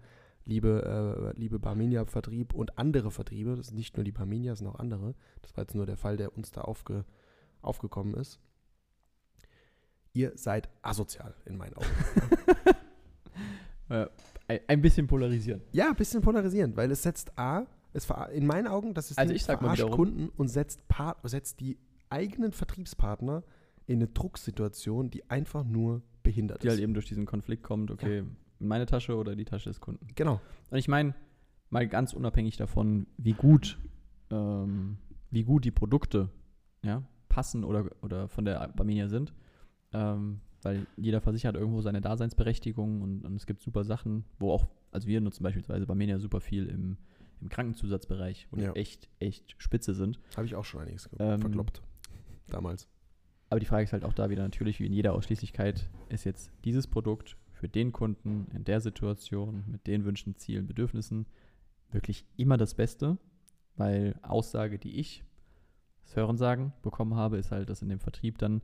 Liebe, 0.47 1.33
äh, 1.35 1.37
liebe 1.37 1.59
Barmenia-Vertrieb 1.59 2.53
und 2.53 2.79
andere 2.79 3.11
Vertriebe, 3.11 3.57
das 3.57 3.67
sind 3.67 3.75
nicht 3.75 3.97
nur 3.97 4.05
die 4.05 4.13
Barmenia, 4.13 4.53
das 4.53 4.59
sind 4.59 4.67
auch 4.69 4.79
andere. 4.79 5.13
Das 5.41 5.55
war 5.57 5.65
jetzt 5.65 5.75
nur 5.75 5.85
der 5.85 5.97
Fall, 5.97 6.15
der 6.15 6.35
uns 6.35 6.51
da 6.51 6.61
aufge, 6.61 7.03
aufgekommen 7.61 8.13
ist. 8.13 8.39
ihr 10.13 10.31
seid 10.35 10.69
asozial 10.81 11.35
in 11.45 11.57
meinen 11.57 11.73
Augen. 11.75 11.87
Äh, 13.89 14.07
ein, 14.67 14.81
bisschen 14.81 15.07
polarisieren. 15.07 15.61
ja, 15.71 15.87
ein 15.87 15.95
bisschen 15.95 16.21
polarisierend, 16.21 16.75
weil 16.75 16.91
es 16.91 17.03
setzt 17.03 17.39
A, 17.39 17.65
es 17.93 18.05
in 18.33 18.45
meinen 18.45 18.67
Augen, 18.67 18.93
das 18.93 19.11
ist 19.11 19.17
Also 19.17 19.33
ich 19.33 19.45
sag 19.45 19.61
mal 19.61 19.77
verarscht 19.77 19.95
Kunden 19.95 20.27
und 20.27 20.49
setzt, 20.49 20.85
Part, 20.89 21.17
setzt 21.23 21.61
die 21.61 21.77
eigenen 22.09 22.51
Vertriebspartner 22.51 23.43
in 23.85 23.99
eine 23.99 24.07
Drucksituation, 24.09 25.09
die 25.09 25.29
einfach 25.29 25.63
nur 25.63 26.01
behindert 26.21 26.63
Die 26.63 26.67
ist. 26.67 26.71
halt 26.71 26.81
eben 26.81 26.95
durch 26.95 27.05
diesen 27.05 27.25
Konflikt 27.25 27.63
kommt, 27.63 27.89
okay, 27.89 28.25
in 28.59 28.67
meine 28.67 28.85
Tasche 28.85 29.15
oder 29.15 29.35
die 29.35 29.45
Tasche 29.45 29.69
des 29.69 29.79
Kunden. 29.81 30.07
genau. 30.15 30.39
Und 30.71 30.77
ich 30.77 30.87
meine, 30.87 31.13
mal 31.69 31.87
ganz 31.87 32.13
unabhängig 32.13 32.57
davon, 32.57 33.07
wie 33.17 33.33
gut, 33.33 33.77
ähm, 34.31 34.97
wie 35.31 35.43
gut 35.43 35.65
die 35.65 35.71
Produkte 35.71 36.29
ja, 36.83 37.03
passen 37.29 37.63
oder, 37.63 37.85
oder 38.01 38.27
von 38.29 38.45
der 38.45 38.67
Barmenia 38.69 39.07
sind, 39.09 39.33
ähm, 39.93 40.39
weil 40.63 40.85
jeder 40.97 41.21
Versicherer 41.21 41.49
hat 41.53 41.59
irgendwo 41.59 41.81
seine 41.81 42.01
Daseinsberechtigung 42.01 43.01
und, 43.01 43.25
und 43.25 43.35
es 43.35 43.45
gibt 43.45 43.61
super 43.61 43.83
Sachen, 43.83 44.25
wo 44.39 44.51
auch, 44.51 44.67
also 44.91 45.07
wir 45.07 45.21
nutzen 45.21 45.43
beispielsweise 45.43 45.85
Barmenia 45.85 46.19
super 46.19 46.39
viel 46.41 46.67
im, 46.67 46.97
im 47.41 47.49
Krankenzusatzbereich, 47.49 48.47
wo 48.51 48.57
Ja. 48.57 48.71
die 48.71 48.79
echt, 48.79 49.09
echt 49.19 49.55
spitze 49.61 49.93
sind. 49.93 50.19
Habe 50.35 50.45
ich 50.47 50.55
auch 50.55 50.65
schon 50.65 50.81
einiges 50.81 51.09
ge- 51.09 51.19
Ähm, 51.19 51.41
verkloppt. 51.41 51.81
Damals. 52.47 52.87
Aber 53.49 53.59
die 53.59 53.65
Frage 53.65 53.83
ist 53.83 53.93
halt 53.93 54.03
auch 54.03 54.13
da 54.13 54.29
wieder 54.29 54.43
natürlich, 54.43 54.79
wie 54.79 54.85
in 54.87 54.93
jeder 54.93 55.13
Ausschließlichkeit, 55.13 55.89
ist 56.09 56.23
jetzt 56.25 56.51
dieses 56.65 56.87
Produkt 56.87 57.37
für 57.57 57.67
den 57.67 57.91
Kunden 57.91 58.47
in 58.53 58.63
der 58.63 58.79
Situation 58.81 59.63
mit 59.67 59.87
den 59.87 60.05
Wünschen, 60.05 60.35
Zielen, 60.37 60.67
Bedürfnissen 60.67 61.25
wirklich 61.91 62.25
immer 62.37 62.57
das 62.57 62.75
Beste? 62.75 63.17
Weil 63.75 64.19
Aussage, 64.21 64.79
die 64.79 64.99
ich 64.99 65.23
das 66.03 66.15
Hören 66.15 66.37
sagen 66.37 66.73
bekommen 66.81 67.15
habe, 67.15 67.37
ist 67.37 67.51
halt, 67.51 67.69
dass 67.69 67.81
in 67.81 67.89
dem 67.89 67.99
Vertrieb 67.99 68.37
dann 68.37 68.61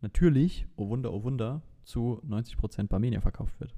natürlich, 0.00 0.66
oh 0.76 0.88
Wunder, 0.88 1.12
oh 1.12 1.22
Wunder, 1.22 1.62
zu 1.84 2.20
90% 2.28 2.88
Barmenia 2.88 3.20
verkauft 3.20 3.58
wird. 3.60 3.74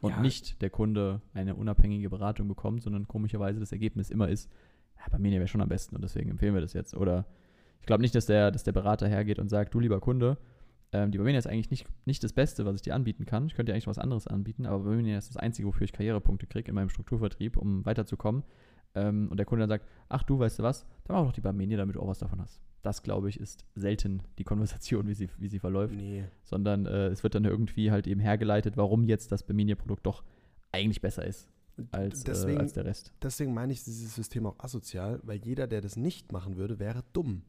Und 0.00 0.10
Ja. 0.10 0.20
nicht 0.20 0.62
der 0.62 0.70
Kunde 0.70 1.20
eine 1.34 1.54
unabhängige 1.54 2.10
Beratung 2.10 2.48
bekommt, 2.48 2.82
sondern 2.82 3.06
komischerweise 3.08 3.60
das 3.60 3.72
Ergebnis 3.72 4.10
immer 4.10 4.28
ist, 4.28 4.50
ja, 4.98 5.04
Barmenia 5.10 5.38
wäre 5.38 5.48
schon 5.48 5.60
am 5.60 5.68
besten 5.68 5.94
und 5.96 6.02
deswegen 6.02 6.30
empfehlen 6.30 6.54
wir 6.54 6.60
das 6.60 6.72
jetzt. 6.72 6.94
Oder 6.94 7.26
ich 7.80 7.86
glaube 7.86 8.02
nicht, 8.02 8.14
dass 8.14 8.26
der, 8.26 8.50
dass 8.50 8.64
der 8.64 8.72
Berater 8.72 9.08
hergeht 9.08 9.38
und 9.38 9.48
sagt, 9.48 9.74
du 9.74 9.80
lieber 9.80 10.00
Kunde, 10.00 10.36
ähm, 10.92 11.10
die 11.12 11.18
Barmenia 11.18 11.38
ist 11.38 11.46
eigentlich 11.46 11.70
nicht, 11.70 11.86
nicht 12.04 12.22
das 12.24 12.32
Beste, 12.32 12.64
was 12.64 12.76
ich 12.76 12.82
dir 12.82 12.94
anbieten 12.94 13.24
kann. 13.26 13.46
Ich 13.46 13.54
könnte 13.54 13.70
dir 13.70 13.74
eigentlich 13.74 13.86
was 13.86 13.98
anderes 13.98 14.26
anbieten, 14.26 14.66
aber 14.66 14.80
Barmenia 14.84 15.18
ist 15.18 15.28
das 15.28 15.36
Einzige, 15.36 15.68
wofür 15.68 15.84
ich 15.84 15.92
Karrierepunkte 15.92 16.46
kriege 16.46 16.68
in 16.68 16.74
meinem 16.74 16.88
Strukturvertrieb, 16.88 17.56
um 17.56 17.84
weiterzukommen. 17.86 18.42
Ähm, 18.94 19.28
und 19.30 19.36
der 19.36 19.46
Kunde 19.46 19.62
dann 19.62 19.68
sagt, 19.68 19.86
ach 20.08 20.24
du, 20.24 20.38
weißt 20.38 20.58
du 20.58 20.62
was, 20.64 20.84
dann 21.04 21.16
mach 21.16 21.24
doch 21.24 21.32
die 21.32 21.40
Barmenia, 21.40 21.78
damit 21.78 21.94
du 21.96 22.00
auch 22.00 22.08
was 22.08 22.18
davon 22.18 22.40
hast. 22.40 22.60
Das, 22.82 23.02
glaube 23.02 23.28
ich, 23.28 23.38
ist 23.38 23.64
selten 23.76 24.22
die 24.38 24.44
Konversation, 24.44 25.06
wie 25.06 25.14
sie, 25.14 25.28
wie 25.38 25.48
sie 25.48 25.58
verläuft, 25.60 25.94
Nee. 25.94 26.24
sondern 26.42 26.86
äh, 26.86 27.08
es 27.08 27.22
wird 27.22 27.34
dann 27.34 27.44
irgendwie 27.44 27.90
halt 27.92 28.06
eben 28.06 28.20
hergeleitet, 28.20 28.76
warum 28.76 29.04
jetzt 29.04 29.30
das 29.30 29.44
Barmenia-Produkt 29.44 30.06
doch 30.06 30.24
eigentlich 30.72 31.00
besser 31.00 31.24
ist 31.24 31.48
als, 31.92 32.24
deswegen, 32.24 32.58
äh, 32.58 32.62
als 32.62 32.72
der 32.72 32.84
Rest. 32.84 33.12
deswegen 33.22 33.54
meine 33.54 33.72
ich 33.72 33.84
dieses 33.84 34.14
System 34.14 34.46
auch 34.46 34.58
asozial, 34.58 35.20
weil 35.22 35.38
jeder, 35.44 35.66
der 35.66 35.80
das 35.82 35.96
nicht 35.96 36.32
machen 36.32 36.56
würde, 36.56 36.78
wäre 36.78 37.04
dumm. 37.12 37.42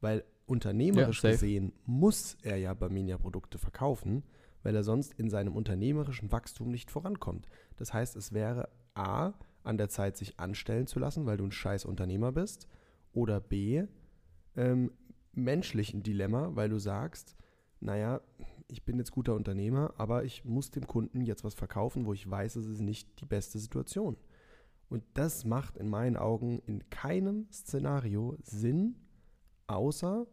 Weil 0.00 0.24
unternehmerisch 0.46 1.22
Ja, 1.22 1.30
gesehen 1.30 1.72
muss 1.84 2.36
er 2.42 2.56
ja 2.56 2.74
Barmenia-Produkte 2.74 3.58
verkaufen, 3.58 4.22
weil 4.62 4.74
er 4.76 4.84
sonst 4.84 5.14
in 5.14 5.30
seinem 5.30 5.56
unternehmerischen 5.56 6.30
Wachstum 6.32 6.70
nicht 6.70 6.90
vorankommt. 6.90 7.48
Das 7.76 7.92
heißt, 7.92 8.16
es 8.16 8.32
wäre 8.32 8.68
A, 8.94 9.32
an 9.64 9.78
der 9.78 9.88
Zeit, 9.88 10.16
sich 10.16 10.38
anstellen 10.40 10.86
zu 10.86 10.98
lassen, 10.98 11.26
weil 11.26 11.36
du 11.36 11.44
ein 11.44 11.52
scheiß 11.52 11.84
Unternehmer 11.84 12.32
bist, 12.32 12.68
oder 13.12 13.40
B, 13.40 13.84
ähm, 14.56 14.92
menschlich 15.32 15.94
ein 15.94 16.02
Dilemma, 16.02 16.50
weil 16.54 16.68
du 16.68 16.78
sagst, 16.78 17.36
naja, 17.80 18.20
ich 18.68 18.84
bin 18.84 18.98
jetzt 18.98 19.12
guter 19.12 19.34
Unternehmer, 19.34 19.94
aber 19.98 20.24
ich 20.24 20.44
muss 20.44 20.70
dem 20.70 20.86
Kunden 20.86 21.20
jetzt 21.22 21.44
was 21.44 21.54
verkaufen, 21.54 22.06
wo 22.06 22.12
ich 22.12 22.28
weiß, 22.28 22.56
es 22.56 22.66
ist 22.66 22.80
nicht 22.80 23.20
die 23.20 23.26
beste 23.26 23.58
Situation. 23.58 24.16
Und 24.88 25.04
das 25.14 25.44
macht 25.44 25.76
in 25.76 25.88
meinen 25.88 26.16
Augen 26.16 26.60
in 26.66 26.88
keinem 26.90 27.46
Szenario 27.50 28.36
Sinn, 28.42 28.96
außer 29.66 30.26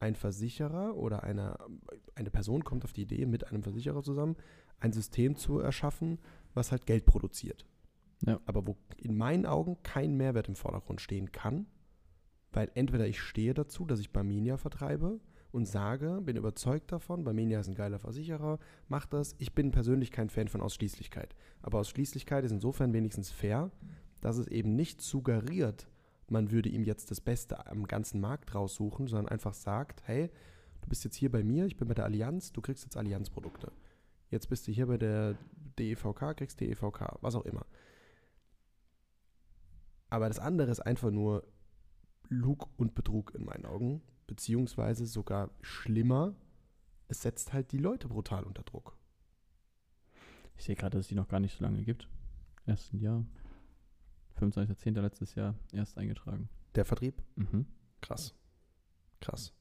ein 0.00 0.14
Versicherer 0.14 0.96
oder 0.96 1.24
eine, 1.24 1.58
eine 2.14 2.30
Person 2.30 2.64
kommt 2.64 2.84
auf 2.84 2.92
die 2.92 3.02
Idee, 3.02 3.26
mit 3.26 3.48
einem 3.48 3.62
Versicherer 3.62 4.02
zusammen 4.02 4.36
ein 4.80 4.92
System 4.92 5.36
zu 5.36 5.58
erschaffen, 5.58 6.18
was 6.54 6.70
halt 6.70 6.86
Geld 6.86 7.04
produziert. 7.04 7.66
Ja. 8.24 8.40
Aber 8.46 8.66
wo 8.66 8.76
in 8.96 9.16
meinen 9.16 9.46
Augen 9.46 9.76
kein 9.82 10.16
Mehrwert 10.16 10.48
im 10.48 10.56
Vordergrund 10.56 11.00
stehen 11.00 11.32
kann, 11.32 11.66
weil 12.52 12.70
entweder 12.74 13.06
ich 13.06 13.20
stehe 13.20 13.54
dazu, 13.54 13.84
dass 13.84 14.00
ich 14.00 14.12
Barmenia 14.12 14.56
vertreibe 14.56 15.20
und 15.50 15.66
sage, 15.66 16.20
bin 16.22 16.36
überzeugt 16.36 16.92
davon, 16.92 17.24
Barmenia 17.24 17.60
ist 17.60 17.68
ein 17.68 17.74
geiler 17.74 17.98
Versicherer, 17.98 18.58
macht 18.88 19.12
das. 19.12 19.34
Ich 19.38 19.54
bin 19.54 19.70
persönlich 19.70 20.10
kein 20.10 20.30
Fan 20.30 20.48
von 20.48 20.60
Ausschließlichkeit. 20.60 21.34
Aber 21.62 21.78
Ausschließlichkeit 21.78 22.44
ist 22.44 22.52
insofern 22.52 22.92
wenigstens 22.92 23.30
fair, 23.30 23.70
dass 24.20 24.36
es 24.36 24.48
eben 24.48 24.74
nicht 24.74 25.00
suggeriert, 25.00 25.88
man 26.30 26.50
würde 26.50 26.68
ihm 26.68 26.84
jetzt 26.84 27.10
das 27.10 27.20
Beste 27.20 27.66
am 27.66 27.86
ganzen 27.86 28.20
Markt 28.20 28.54
raussuchen, 28.54 29.06
sondern 29.06 29.28
einfach 29.28 29.54
sagt, 29.54 30.02
hey, 30.06 30.30
du 30.80 30.88
bist 30.88 31.04
jetzt 31.04 31.16
hier 31.16 31.30
bei 31.30 31.42
mir, 31.42 31.66
ich 31.66 31.76
bin 31.76 31.88
bei 31.88 31.94
der 31.94 32.04
Allianz, 32.04 32.52
du 32.52 32.60
kriegst 32.60 32.84
jetzt 32.84 32.96
Allianzprodukte. 32.96 33.72
Jetzt 34.30 34.48
bist 34.48 34.66
du 34.66 34.72
hier 34.72 34.86
bei 34.86 34.98
der 34.98 35.36
DEVK, 35.78 36.36
kriegst 36.36 36.60
DEVK, 36.60 37.18
was 37.20 37.34
auch 37.34 37.44
immer. 37.44 37.66
Aber 40.10 40.28
das 40.28 40.38
andere 40.38 40.70
ist 40.70 40.80
einfach 40.80 41.10
nur 41.10 41.46
Lug 42.28 42.68
und 42.76 42.94
Betrug 42.94 43.34
in 43.34 43.44
meinen 43.44 43.64
Augen, 43.64 44.02
beziehungsweise 44.26 45.06
sogar 45.06 45.50
schlimmer, 45.62 46.34
es 47.08 47.22
setzt 47.22 47.52
halt 47.52 47.72
die 47.72 47.78
Leute 47.78 48.08
brutal 48.08 48.44
unter 48.44 48.62
Druck. 48.62 48.96
Ich 50.56 50.64
sehe 50.64 50.76
gerade, 50.76 50.96
dass 50.96 51.06
es 51.06 51.08
die 51.08 51.14
noch 51.14 51.28
gar 51.28 51.40
nicht 51.40 51.56
so 51.56 51.64
lange 51.64 51.82
gibt. 51.82 52.08
Erst 52.66 52.92
ein 52.92 53.00
Jahr. 53.00 53.24
25.10. 54.38 55.00
letztes 55.00 55.34
Jahr 55.34 55.54
erst 55.72 55.98
eingetragen. 55.98 56.48
Der 56.74 56.84
Vertrieb? 56.84 57.22
Mhm. 57.36 57.66
Krass. 58.00 58.34
Krass. 59.20 59.52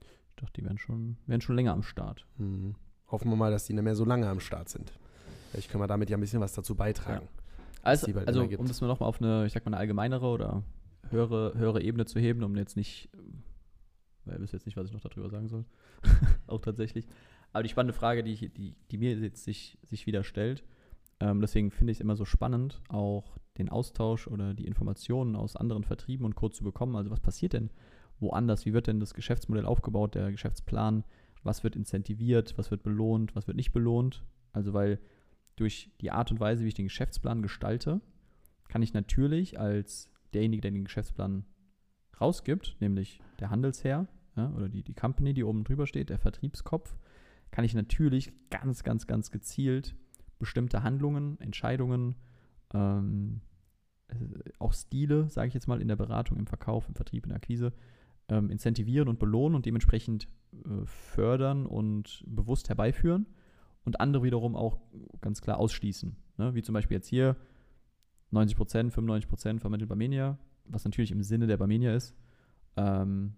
Ich 0.00 0.36
dachte, 0.36 0.60
die 0.60 0.64
wären 0.64 0.78
schon, 0.78 1.18
wären 1.26 1.40
schon 1.40 1.56
länger 1.56 1.72
am 1.72 1.82
Start. 1.82 2.26
Mhm. 2.38 2.74
Hoffen 3.08 3.30
wir 3.30 3.36
mal, 3.36 3.50
dass 3.50 3.66
die 3.66 3.74
nicht 3.74 3.84
mehr 3.84 3.94
so 3.94 4.04
lange 4.04 4.26
am 4.28 4.40
Start 4.40 4.68
sind. 4.68 4.92
Vielleicht 5.50 5.70
können 5.70 5.82
wir 5.82 5.86
damit 5.86 6.08
ja 6.08 6.16
ein 6.16 6.20
bisschen 6.20 6.40
was 6.40 6.54
dazu 6.54 6.74
beitragen. 6.74 7.28
Also, 7.82 8.10
bald 8.12 8.28
also 8.28 8.46
gibt. 8.46 8.60
um 8.60 8.66
das 8.66 8.80
mal 8.80 8.86
nochmal 8.86 9.08
auf 9.08 9.20
eine, 9.20 9.44
ich 9.44 9.52
sag 9.52 9.64
mal, 9.64 9.70
eine 9.70 9.78
allgemeinere 9.78 10.26
oder 10.26 10.62
höhere, 11.10 11.52
höhere 11.56 11.82
Ebene 11.82 12.06
zu 12.06 12.18
heben, 12.18 12.42
um 12.42 12.56
jetzt 12.56 12.76
nicht, 12.76 13.10
weil 14.24 14.36
ihr 14.36 14.40
wisst 14.40 14.52
jetzt 14.52 14.66
nicht, 14.66 14.76
was 14.76 14.86
ich 14.86 14.92
noch 14.92 15.00
darüber 15.00 15.28
sagen 15.28 15.48
soll. 15.48 15.64
Auch 16.46 16.60
tatsächlich. 16.60 17.06
Aber 17.52 17.62
die 17.62 17.68
spannende 17.68 17.92
Frage, 17.92 18.22
die, 18.22 18.48
die, 18.48 18.74
die 18.90 18.98
mir 18.98 19.14
jetzt 19.14 19.44
sich, 19.44 19.78
sich 19.82 20.06
wieder 20.06 20.24
stellt, 20.24 20.64
ähm, 21.22 21.40
deswegen 21.40 21.70
finde 21.70 21.92
ich 21.92 21.98
es 21.98 22.00
immer 22.00 22.16
so 22.16 22.24
spannend, 22.24 22.80
auch 22.88 23.38
den 23.56 23.68
Austausch 23.68 24.26
oder 24.26 24.54
die 24.54 24.66
Informationen 24.66 25.36
aus 25.36 25.54
anderen 25.54 25.84
Vertrieben 25.84 26.26
und 26.26 26.34
Co. 26.34 26.48
zu 26.48 26.64
bekommen. 26.64 26.96
Also 26.96 27.10
was 27.10 27.20
passiert 27.20 27.52
denn 27.52 27.70
woanders? 28.18 28.66
Wie 28.66 28.72
wird 28.72 28.88
denn 28.88 28.98
das 28.98 29.14
Geschäftsmodell 29.14 29.64
aufgebaut, 29.64 30.16
der 30.16 30.32
Geschäftsplan? 30.32 31.04
Was 31.44 31.62
wird 31.62 31.76
incentiviert? 31.76 32.58
Was 32.58 32.72
wird 32.72 32.82
belohnt? 32.82 33.36
Was 33.36 33.46
wird 33.46 33.56
nicht 33.56 33.72
belohnt? 33.72 34.24
Also 34.52 34.72
weil 34.72 34.98
durch 35.54 35.92
die 36.00 36.10
Art 36.10 36.32
und 36.32 36.40
Weise, 36.40 36.64
wie 36.64 36.68
ich 36.68 36.74
den 36.74 36.86
Geschäftsplan 36.86 37.40
gestalte, 37.40 38.00
kann 38.68 38.82
ich 38.82 38.92
natürlich 38.92 39.60
als 39.60 40.10
derjenige, 40.34 40.62
der 40.62 40.72
den 40.72 40.84
Geschäftsplan 40.84 41.44
rausgibt, 42.20 42.76
nämlich 42.80 43.20
der 43.38 43.50
Handelsherr 43.50 44.08
ja, 44.36 44.50
oder 44.56 44.68
die, 44.68 44.82
die 44.82 44.94
Company, 44.94 45.34
die 45.34 45.44
oben 45.44 45.62
drüber 45.62 45.86
steht, 45.86 46.08
der 46.08 46.18
Vertriebskopf, 46.18 46.96
kann 47.52 47.64
ich 47.64 47.74
natürlich 47.74 48.32
ganz, 48.50 48.82
ganz, 48.82 49.06
ganz 49.06 49.30
gezielt 49.30 49.94
bestimmte 50.42 50.82
Handlungen, 50.82 51.40
Entscheidungen, 51.40 52.16
ähm, 52.74 53.40
äh, 54.08 54.14
auch 54.58 54.72
Stile, 54.72 55.28
sage 55.30 55.48
ich 55.48 55.54
jetzt 55.54 55.68
mal, 55.68 55.80
in 55.80 55.86
der 55.86 55.96
Beratung, 55.96 56.36
im 56.36 56.48
Verkauf, 56.48 56.88
im 56.88 56.96
Vertrieb, 56.96 57.24
in 57.24 57.28
der 57.30 57.36
Akquise, 57.36 57.72
ähm, 58.28 58.50
incentivieren 58.50 59.08
und 59.08 59.20
belohnen 59.20 59.54
und 59.54 59.66
dementsprechend 59.66 60.26
äh, 60.52 60.84
fördern 60.84 61.64
und 61.64 62.24
bewusst 62.26 62.68
herbeiführen 62.68 63.26
und 63.84 64.00
andere 64.00 64.24
wiederum 64.24 64.56
auch 64.56 64.80
ganz 65.20 65.40
klar 65.40 65.58
ausschließen. 65.58 66.16
Ne? 66.38 66.54
Wie 66.54 66.62
zum 66.62 66.72
Beispiel 66.72 66.96
jetzt 66.96 67.08
hier 67.08 67.36
90%, 68.32 68.90
95% 68.90 69.60
vermittelt 69.60 69.88
Barmenia, 69.88 70.38
was 70.64 70.84
natürlich 70.84 71.12
im 71.12 71.22
Sinne 71.22 71.46
der 71.46 71.56
Barmenia 71.56 71.94
ist, 71.94 72.16
ähm, 72.76 73.34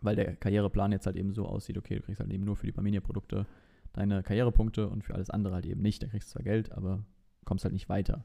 weil 0.00 0.16
der 0.16 0.34
Karriereplan 0.34 0.90
jetzt 0.90 1.06
halt 1.06 1.16
eben 1.16 1.32
so 1.32 1.46
aussieht, 1.46 1.78
okay, 1.78 1.96
du 1.96 2.02
kriegst 2.02 2.20
halt 2.20 2.32
eben 2.32 2.44
nur 2.44 2.56
für 2.56 2.66
die 2.66 2.72
Barmenia-Produkte 2.72 3.46
deine 3.92 4.22
Karrierepunkte 4.22 4.88
und 4.88 5.04
für 5.04 5.14
alles 5.14 5.30
andere 5.30 5.54
halt 5.54 5.66
eben 5.66 5.82
nicht. 5.82 6.02
Da 6.02 6.06
kriegst 6.06 6.28
du 6.28 6.32
zwar 6.32 6.44
Geld, 6.44 6.72
aber 6.72 7.04
kommst 7.44 7.64
halt 7.64 7.72
nicht 7.72 7.88
weiter. 7.88 8.24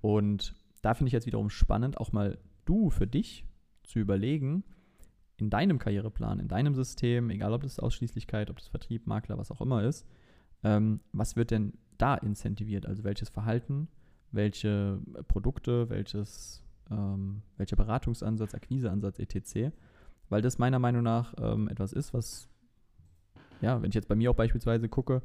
Und 0.00 0.54
da 0.82 0.94
finde 0.94 1.08
ich 1.08 1.12
jetzt 1.12 1.26
wiederum 1.26 1.50
spannend, 1.50 1.98
auch 1.98 2.12
mal 2.12 2.38
du 2.64 2.90
für 2.90 3.06
dich 3.06 3.46
zu 3.84 3.98
überlegen, 3.98 4.64
in 5.38 5.50
deinem 5.50 5.78
Karriereplan, 5.78 6.40
in 6.40 6.48
deinem 6.48 6.74
System, 6.74 7.30
egal 7.30 7.52
ob 7.52 7.62
das 7.62 7.78
Ausschließlichkeit, 7.78 8.50
ob 8.50 8.56
das 8.56 8.68
Vertrieb, 8.68 9.06
Makler, 9.06 9.38
was 9.38 9.50
auch 9.50 9.60
immer 9.60 9.84
ist, 9.84 10.06
ähm, 10.64 11.00
was 11.12 11.36
wird 11.36 11.50
denn 11.50 11.74
da 11.98 12.14
incentiviert? 12.14 12.86
Also 12.86 13.04
welches 13.04 13.28
Verhalten, 13.28 13.88
welche 14.32 15.00
Produkte, 15.28 15.90
welches, 15.90 16.62
ähm, 16.90 17.42
welcher 17.56 17.76
Beratungsansatz, 17.76 18.54
Akquiseansatz, 18.54 19.18
etc. 19.18 19.72
Weil 20.28 20.42
das 20.42 20.58
meiner 20.58 20.78
Meinung 20.78 21.02
nach 21.02 21.34
ähm, 21.38 21.68
etwas 21.68 21.92
ist, 21.92 22.14
was 22.14 22.48
ja, 23.60 23.80
wenn 23.80 23.88
ich 23.88 23.94
jetzt 23.94 24.08
bei 24.08 24.14
mir 24.14 24.30
auch 24.30 24.36
beispielsweise 24.36 24.88
gucke, 24.88 25.22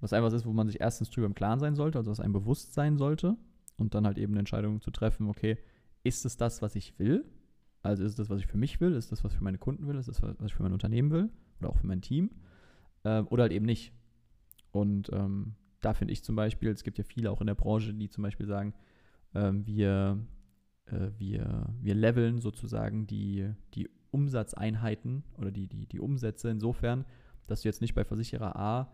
was 0.00 0.12
einfach 0.12 0.32
ist, 0.32 0.46
wo 0.46 0.52
man 0.52 0.66
sich 0.66 0.80
erstens 0.80 1.10
drüber 1.10 1.26
im 1.26 1.34
Klaren 1.34 1.60
sein 1.60 1.76
sollte, 1.76 1.98
also 1.98 2.10
was 2.10 2.20
einem 2.20 2.32
bewusst 2.32 2.74
sein 2.74 2.96
sollte 2.96 3.36
und 3.76 3.94
dann 3.94 4.06
halt 4.06 4.18
eben 4.18 4.32
eine 4.32 4.40
Entscheidung 4.40 4.80
zu 4.80 4.90
treffen, 4.90 5.28
okay, 5.28 5.58
ist 6.02 6.24
es 6.24 6.36
das, 6.36 6.60
was 6.62 6.74
ich 6.74 6.98
will? 6.98 7.24
Also 7.82 8.04
ist 8.04 8.10
es 8.10 8.16
das, 8.16 8.30
was 8.30 8.40
ich 8.40 8.46
für 8.46 8.58
mich 8.58 8.80
will? 8.80 8.94
Ist 8.94 9.12
das, 9.12 9.24
was 9.24 9.32
ich 9.32 9.38
für 9.38 9.44
meine 9.44 9.58
Kunden 9.58 9.86
will? 9.86 9.96
Ist 9.96 10.08
das, 10.08 10.22
was 10.22 10.34
ich 10.44 10.54
für 10.54 10.62
mein 10.62 10.72
Unternehmen 10.72 11.10
will? 11.10 11.30
Oder 11.60 11.70
auch 11.70 11.76
für 11.76 11.86
mein 11.86 12.00
Team? 12.00 12.30
Ähm, 13.04 13.26
oder 13.28 13.42
halt 13.42 13.52
eben 13.52 13.66
nicht. 13.66 13.92
Und 14.70 15.10
ähm, 15.12 15.54
da 15.80 15.94
finde 15.94 16.12
ich 16.12 16.22
zum 16.22 16.36
Beispiel, 16.36 16.70
es 16.70 16.84
gibt 16.84 16.98
ja 16.98 17.04
viele 17.04 17.30
auch 17.30 17.40
in 17.40 17.46
der 17.46 17.54
Branche, 17.54 17.92
die 17.92 18.08
zum 18.08 18.22
Beispiel 18.22 18.46
sagen, 18.46 18.74
ähm, 19.34 19.66
wir, 19.66 20.18
äh, 20.86 21.10
wir, 21.18 21.74
wir 21.80 21.94
leveln 21.94 22.40
sozusagen 22.40 23.06
die, 23.06 23.50
die 23.74 23.88
Umsatzeinheiten 24.10 25.24
oder 25.38 25.50
die, 25.50 25.66
die, 25.66 25.86
die 25.86 26.00
Umsätze 26.00 26.50
insofern, 26.50 27.04
dass 27.46 27.62
du 27.62 27.68
jetzt 27.68 27.80
nicht 27.80 27.94
bei 27.94 28.04
Versicherer 28.04 28.56
A 28.56 28.92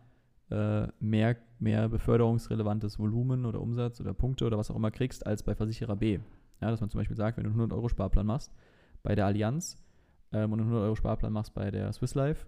äh, 0.51 0.89
mehr, 1.01 1.37
mehr 1.59 1.89
beförderungsrelevantes 1.89 2.99
Volumen 2.99 3.45
oder 3.45 3.61
Umsatz 3.61 4.01
oder 4.01 4.15
Punkte 4.15 4.47
oder 4.47 4.59
was 4.59 4.71
auch 4.71 4.77
immer 4.77 4.91
kriegst, 4.91 5.27
als 5.27 5.43
bei 5.43 5.55
Versicherer 5.55 5.97
B. 5.97 6.19
Ja, 6.61 6.71
dass 6.71 6.81
man 6.81 6.91
zum 6.91 6.99
Beispiel 6.99 7.17
sagt, 7.17 7.37
wenn 7.37 7.45
du 7.45 7.51
einen 7.51 7.71
100-Euro-Sparplan 7.71 8.27
machst 8.27 8.53
bei 9.03 9.15
der 9.15 9.27
Allianz 9.27 9.79
ähm, 10.33 10.53
und 10.53 10.61
einen 10.61 10.73
100-Euro-Sparplan 10.73 11.33
machst 11.33 11.55
bei 11.55 11.71
der 11.71 11.93
Swiss 11.93 12.15
Life, 12.15 12.47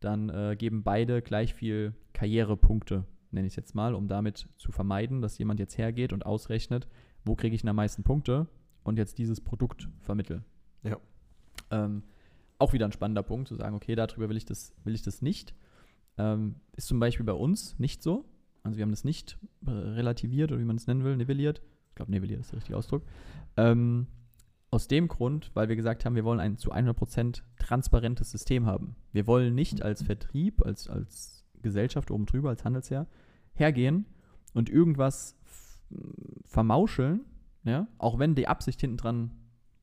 dann 0.00 0.28
äh, 0.28 0.56
geben 0.58 0.82
beide 0.82 1.22
gleich 1.22 1.54
viel 1.54 1.94
Karrierepunkte, 2.12 3.04
nenne 3.30 3.46
ich 3.46 3.52
es 3.52 3.56
jetzt 3.56 3.74
mal, 3.74 3.94
um 3.94 4.08
damit 4.08 4.48
zu 4.56 4.72
vermeiden, 4.72 5.22
dass 5.22 5.38
jemand 5.38 5.60
jetzt 5.60 5.78
hergeht 5.78 6.12
und 6.12 6.26
ausrechnet, 6.26 6.86
wo 7.24 7.34
kriege 7.34 7.54
ich 7.54 7.62
denn 7.62 7.70
am 7.70 7.76
meisten 7.76 8.02
Punkte 8.02 8.46
und 8.82 8.98
jetzt 8.98 9.18
dieses 9.18 9.40
Produkt 9.40 9.88
vermittle. 10.00 10.44
Ja. 10.82 10.98
Ähm, 11.70 12.02
auch 12.58 12.72
wieder 12.72 12.86
ein 12.86 12.92
spannender 12.92 13.22
Punkt, 13.22 13.48
zu 13.48 13.54
sagen, 13.54 13.74
okay, 13.76 13.94
darüber 13.94 14.28
will 14.28 14.36
ich 14.36 14.44
das, 14.44 14.74
will 14.84 14.94
ich 14.94 15.02
das 15.02 15.22
nicht. 15.22 15.54
Ähm, 16.18 16.56
ist 16.74 16.88
zum 16.88 16.98
Beispiel 16.98 17.26
bei 17.26 17.32
uns 17.32 17.78
nicht 17.78 18.02
so. 18.02 18.24
Also 18.62 18.78
wir 18.78 18.82
haben 18.82 18.90
das 18.90 19.04
nicht 19.04 19.38
äh, 19.66 19.70
relativiert 19.70 20.50
oder 20.50 20.60
wie 20.60 20.64
man 20.64 20.76
es 20.76 20.86
nennen 20.86 21.04
will, 21.04 21.16
nivelliert. 21.16 21.60
Ich 21.90 21.94
glaube, 21.94 22.10
nivelliert 22.10 22.40
ist 22.40 22.52
der 22.52 22.58
richtige 22.58 22.76
Ausdruck. 22.76 23.02
Ähm, 23.56 24.06
aus 24.70 24.88
dem 24.88 25.08
Grund, 25.08 25.50
weil 25.54 25.68
wir 25.68 25.76
gesagt 25.76 26.04
haben, 26.04 26.16
wir 26.16 26.24
wollen 26.24 26.40
ein 26.40 26.58
zu 26.58 26.72
100% 26.72 27.42
transparentes 27.58 28.30
System 28.30 28.66
haben. 28.66 28.96
Wir 29.12 29.26
wollen 29.26 29.54
nicht 29.54 29.82
als 29.82 30.02
Vertrieb, 30.02 30.64
als, 30.64 30.88
als 30.88 31.44
Gesellschaft 31.62 32.10
oben 32.10 32.26
drüber, 32.26 32.50
als 32.50 32.64
Handelsherr 32.64 33.06
hergehen 33.54 34.06
und 34.52 34.68
irgendwas 34.68 35.36
vermauscheln, 36.44 37.20
ja, 37.64 37.86
auch 37.98 38.18
wenn 38.18 38.34
die 38.34 38.48
Absicht 38.48 38.80
hinten 38.80 38.96
dran 38.96 39.30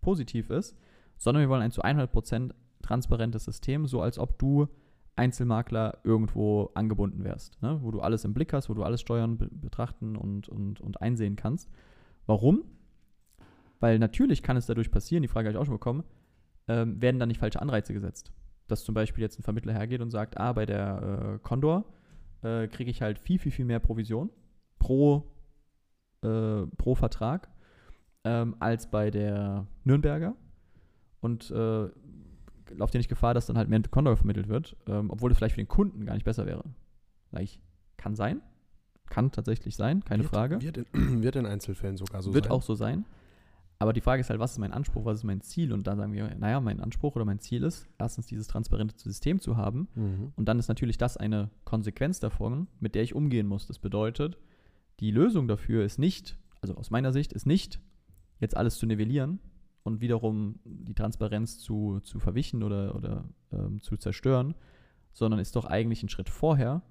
positiv 0.01 0.49
ist, 0.49 0.77
sondern 1.17 1.41
wir 1.41 1.49
wollen 1.49 1.61
ein 1.61 1.71
zu 1.71 1.83
100% 1.83 2.51
transparentes 2.83 3.45
System, 3.45 3.87
so 3.87 4.01
als 4.01 4.19
ob 4.19 4.37
du 4.37 4.67
Einzelmakler 5.15 5.99
irgendwo 6.03 6.71
angebunden 6.73 7.23
wärst, 7.23 7.61
ne? 7.61 7.79
wo 7.81 7.91
du 7.91 8.01
alles 8.01 8.25
im 8.25 8.33
Blick 8.33 8.53
hast, 8.53 8.69
wo 8.69 8.73
du 8.73 8.83
alles 8.83 9.01
steuern, 9.01 9.37
be 9.37 9.47
betrachten 9.51 10.15
und, 10.15 10.49
und, 10.49 10.81
und 10.81 11.01
einsehen 11.01 11.35
kannst. 11.35 11.69
Warum? 12.25 12.63
Weil 13.79 13.99
natürlich 13.99 14.43
kann 14.43 14.57
es 14.57 14.65
dadurch 14.65 14.91
passieren, 14.91 15.21
die 15.21 15.27
Frage 15.27 15.47
habe 15.47 15.57
ich 15.57 15.61
auch 15.61 15.65
schon 15.65 15.75
bekommen, 15.75 16.03
ähm, 16.67 17.01
werden 17.01 17.19
dann 17.19 17.27
nicht 17.27 17.39
falsche 17.39 17.61
Anreize 17.61 17.93
gesetzt. 17.93 18.31
Dass 18.67 18.83
zum 18.83 18.95
Beispiel 18.95 19.21
jetzt 19.21 19.39
ein 19.39 19.43
Vermittler 19.43 19.73
hergeht 19.73 20.01
und 20.01 20.09
sagt, 20.09 20.37
ah, 20.37 20.53
bei 20.53 20.65
der 20.65 21.35
äh, 21.35 21.39
Condor 21.39 21.85
äh, 22.41 22.67
kriege 22.67 22.89
ich 22.89 23.01
halt 23.01 23.19
viel, 23.19 23.39
viel, 23.39 23.51
viel 23.51 23.65
mehr 23.65 23.79
Provision 23.79 24.29
pro, 24.79 25.31
äh, 26.23 26.65
pro 26.77 26.95
Vertrag 26.95 27.49
ähm, 28.23 28.55
als 28.59 28.89
bei 28.89 29.11
der 29.11 29.67
Nürnberger. 29.83 30.35
Und 31.19 31.51
äh, 31.51 31.89
lauft 32.77 32.93
ihr 32.95 32.99
nicht 32.99 33.09
Gefahr, 33.09 33.33
dass 33.33 33.45
dann 33.45 33.57
halt 33.57 33.69
mehr 33.69 33.81
Condor 33.89 34.15
vermittelt 34.15 34.47
wird, 34.47 34.75
ähm, 34.87 35.09
obwohl 35.09 35.31
es 35.31 35.37
vielleicht 35.37 35.55
für 35.55 35.61
den 35.61 35.67
Kunden 35.67 36.05
gar 36.05 36.13
nicht 36.13 36.25
besser 36.25 36.45
wäre. 36.45 36.63
Vielleicht 37.29 37.61
kann 37.97 38.15
sein, 38.15 38.41
kann 39.09 39.31
tatsächlich 39.31 39.75
sein, 39.75 40.03
keine 40.03 40.23
wird, 40.23 40.33
Frage. 40.33 40.61
Wird 40.61 40.77
in, 40.77 40.85
wird 41.23 41.35
in 41.35 41.45
Einzelfällen 41.45 41.97
sogar 41.97 42.21
so 42.21 42.33
wird 42.33 42.45
sein. 42.45 42.51
auch 42.51 42.61
so 42.61 42.75
sein. 42.75 43.05
Aber 43.79 43.91
die 43.91 44.01
Frage 44.01 44.21
ist 44.21 44.29
halt, 44.29 44.39
was 44.39 44.53
ist 44.53 44.59
mein 44.59 44.71
Anspruch, 44.71 45.03
was 45.03 45.19
ist 45.19 45.23
mein 45.23 45.41
Ziel? 45.41 45.73
Und 45.73 45.87
dann 45.87 45.97
sagen 45.97 46.13
wir, 46.13 46.33
naja, 46.35 46.61
mein 46.61 46.79
Anspruch 46.79 47.15
oder 47.15 47.25
mein 47.25 47.39
Ziel 47.39 47.63
ist, 47.63 47.87
erstens 47.97 48.27
dieses 48.27 48.47
transparente 48.47 48.97
System 48.97 49.39
zu 49.39 49.57
haben. 49.57 49.89
Mhm. 49.95 50.31
Und 50.35 50.45
dann 50.45 50.59
ist 50.59 50.69
natürlich 50.69 50.97
das 50.97 51.17
eine 51.17 51.49
Konsequenz 51.65 52.19
davon, 52.19 52.67
mit 52.79 52.95
der 52.95 53.03
ich 53.03 53.13
umgehen 53.13 53.47
muss. 53.47 53.67
Das 53.67 53.79
bedeutet, 53.79 54.37
die 54.99 55.11
Lösung 55.11 55.47
dafür 55.47 55.83
ist 55.83 55.99
nicht, 55.99 56.37
also 56.61 56.75
aus 56.75 56.91
meiner 56.91 57.11
Sicht, 57.11 57.33
ist 57.33 57.45
nicht, 57.45 57.81
jetzt 58.39 58.55
alles 58.55 58.77
zu 58.77 58.85
nivellieren 58.85 59.39
und 59.83 60.01
wiederum 60.01 60.59
die 60.63 60.93
Transparenz 60.93 61.59
zu, 61.59 61.99
zu 62.01 62.19
verwischen 62.19 62.63
oder, 62.63 62.95
oder 62.95 63.25
ähm, 63.51 63.81
zu 63.81 63.97
zerstören, 63.97 64.55
sondern 65.11 65.39
ist 65.39 65.55
doch 65.55 65.65
eigentlich 65.65 66.03
ein 66.03 66.09
Schritt 66.09 66.29
vorher, 66.29 66.81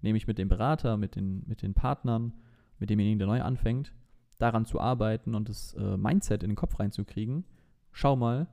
nämlich 0.00 0.26
mit 0.26 0.38
dem 0.38 0.48
Berater, 0.48 0.96
mit 0.96 1.16
den, 1.16 1.44
mit 1.46 1.62
den 1.62 1.74
Partnern, 1.74 2.32
mit 2.78 2.90
demjenigen, 2.90 3.18
der 3.18 3.28
neu 3.28 3.42
anfängt, 3.42 3.92
daran 4.38 4.64
zu 4.64 4.80
arbeiten 4.80 5.34
und 5.34 5.48
das 5.48 5.74
äh, 5.74 5.96
Mindset 5.96 6.42
in 6.42 6.50
den 6.50 6.56
Kopf 6.56 6.80
reinzukriegen. 6.80 7.44
Schau 7.92 8.16
mal, 8.16 8.48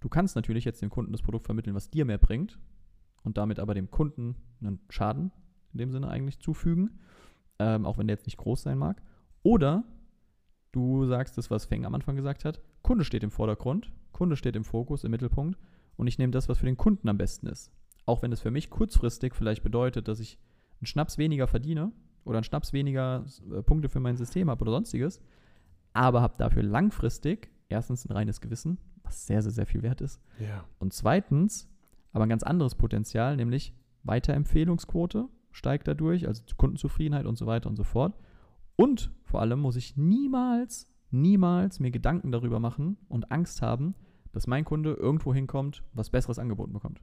du 0.00 0.08
kannst 0.08 0.36
natürlich 0.36 0.64
jetzt 0.64 0.82
dem 0.82 0.90
Kunden 0.90 1.12
das 1.12 1.22
Produkt 1.22 1.46
vermitteln, 1.46 1.74
was 1.74 1.90
dir 1.90 2.04
mehr 2.04 2.18
bringt 2.18 2.58
und 3.22 3.38
damit 3.38 3.58
aber 3.58 3.74
dem 3.74 3.90
Kunden 3.90 4.36
einen 4.60 4.80
Schaden 4.90 5.32
in 5.72 5.78
dem 5.78 5.92
Sinne 5.92 6.08
eigentlich 6.08 6.40
zufügen, 6.40 6.98
ähm, 7.58 7.86
auch 7.86 7.96
wenn 7.96 8.06
der 8.06 8.16
jetzt 8.16 8.26
nicht 8.26 8.36
groß 8.36 8.62
sein 8.62 8.76
mag. 8.76 9.02
Oder 9.42 9.84
du 10.72 11.06
sagst 11.06 11.38
das, 11.38 11.50
was 11.50 11.64
Feng 11.64 11.86
am 11.86 11.94
Anfang 11.94 12.16
gesagt 12.16 12.44
hat, 12.44 12.60
Kunde 12.90 13.04
steht 13.04 13.22
im 13.22 13.30
Vordergrund, 13.30 13.92
Kunde 14.10 14.34
steht 14.34 14.56
im 14.56 14.64
Fokus, 14.64 15.04
im 15.04 15.12
Mittelpunkt 15.12 15.56
und 15.94 16.08
ich 16.08 16.18
nehme 16.18 16.32
das, 16.32 16.48
was 16.48 16.58
für 16.58 16.66
den 16.66 16.76
Kunden 16.76 17.08
am 17.08 17.18
besten 17.18 17.46
ist. 17.46 17.70
Auch 18.04 18.20
wenn 18.20 18.32
es 18.32 18.40
für 18.40 18.50
mich 18.50 18.68
kurzfristig 18.68 19.36
vielleicht 19.36 19.62
bedeutet, 19.62 20.08
dass 20.08 20.18
ich 20.18 20.40
einen 20.80 20.88
Schnaps 20.88 21.16
weniger 21.16 21.46
verdiene 21.46 21.92
oder 22.24 22.38
einen 22.38 22.42
Schnaps 22.42 22.72
weniger 22.72 23.24
äh, 23.52 23.62
Punkte 23.62 23.88
für 23.88 24.00
mein 24.00 24.16
System 24.16 24.50
habe 24.50 24.62
oder 24.62 24.72
sonstiges, 24.72 25.22
aber 25.92 26.20
habe 26.20 26.34
dafür 26.36 26.64
langfristig 26.64 27.52
erstens 27.68 28.06
ein 28.06 28.12
reines 28.12 28.40
Gewissen, 28.40 28.78
was 29.04 29.24
sehr, 29.24 29.40
sehr, 29.40 29.52
sehr 29.52 29.66
viel 29.66 29.84
wert 29.84 30.00
ist. 30.00 30.20
Ja. 30.40 30.64
Und 30.80 30.92
zweitens 30.92 31.68
aber 32.10 32.24
ein 32.24 32.28
ganz 32.28 32.42
anderes 32.42 32.74
Potenzial, 32.74 33.36
nämlich 33.36 33.72
Weiterempfehlungsquote 34.02 35.28
steigt 35.52 35.86
dadurch, 35.86 36.26
also 36.26 36.42
Kundenzufriedenheit 36.56 37.26
und 37.26 37.38
so 37.38 37.46
weiter 37.46 37.68
und 37.68 37.76
so 37.76 37.84
fort. 37.84 38.16
Und 38.74 39.12
vor 39.22 39.42
allem 39.42 39.60
muss 39.60 39.76
ich 39.76 39.96
niemals, 39.96 40.92
niemals 41.10 41.80
mir 41.80 41.90
Gedanken 41.90 42.32
darüber 42.32 42.60
machen 42.60 42.96
und 43.08 43.30
Angst 43.30 43.62
haben, 43.62 43.94
dass 44.32 44.46
mein 44.46 44.64
Kunde 44.64 44.94
irgendwo 44.94 45.34
hinkommt, 45.34 45.82
was 45.92 46.10
Besseres 46.10 46.38
angeboten 46.38 46.72
bekommt. 46.72 47.00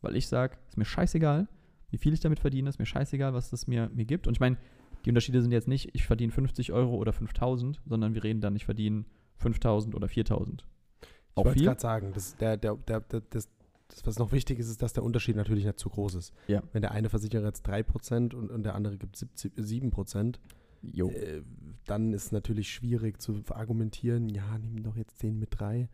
Weil 0.00 0.16
ich 0.16 0.28
sage, 0.28 0.58
ist 0.68 0.76
mir 0.76 0.84
scheißegal, 0.84 1.48
wie 1.90 1.98
viel 1.98 2.12
ich 2.12 2.20
damit 2.20 2.40
verdiene, 2.40 2.68
ist 2.68 2.78
mir 2.78 2.86
scheißegal, 2.86 3.32
was 3.32 3.50
das 3.50 3.66
mir, 3.66 3.90
mir 3.94 4.04
gibt. 4.04 4.26
Und 4.26 4.34
ich 4.34 4.40
meine, 4.40 4.58
die 5.04 5.10
Unterschiede 5.10 5.40
sind 5.40 5.52
jetzt 5.52 5.68
nicht, 5.68 5.90
ich 5.94 6.04
verdiene 6.04 6.32
50 6.32 6.72
Euro 6.72 6.96
oder 6.96 7.12
5000, 7.12 7.80
sondern 7.86 8.14
wir 8.14 8.22
reden 8.24 8.40
dann, 8.40 8.54
ich 8.56 8.66
verdiene 8.66 9.04
5000 9.36 9.94
oder 9.94 10.08
4000. 10.08 10.66
Ich 11.00 11.08
Auch 11.34 11.46
wollte 11.46 11.64
gerade 11.64 11.80
sagen, 11.80 12.12
das, 12.12 12.36
der, 12.36 12.56
der, 12.56 12.76
der, 12.76 13.00
das, 13.00 13.48
das, 13.88 14.04
was 14.04 14.18
noch 14.18 14.32
wichtig 14.32 14.58
ist, 14.58 14.68
ist, 14.68 14.82
dass 14.82 14.92
der 14.92 15.02
Unterschied 15.02 15.36
natürlich 15.36 15.64
nicht 15.64 15.78
zu 15.78 15.88
groß 15.88 16.16
ist. 16.16 16.34
Ja. 16.48 16.62
Wenn 16.72 16.82
der 16.82 16.90
eine 16.92 17.08
Versicherer 17.08 17.46
jetzt 17.46 17.66
3% 17.66 18.34
und, 18.34 18.50
und 18.50 18.62
der 18.64 18.74
andere 18.74 18.98
gibt 18.98 19.16
70, 19.16 19.54
7%, 19.54 20.24
Jo. 20.26 20.32
Äh, 20.82 21.42
dann 21.86 22.12
ist 22.12 22.26
es 22.26 22.32
natürlich 22.32 22.70
schwierig 22.70 23.20
zu 23.20 23.42
argumentieren, 23.50 24.28
ja, 24.28 24.58
nimm 24.58 24.82
doch 24.82 24.96
jetzt 24.96 25.22
den 25.22 25.38
mit 25.38 25.58
3. 25.58 25.88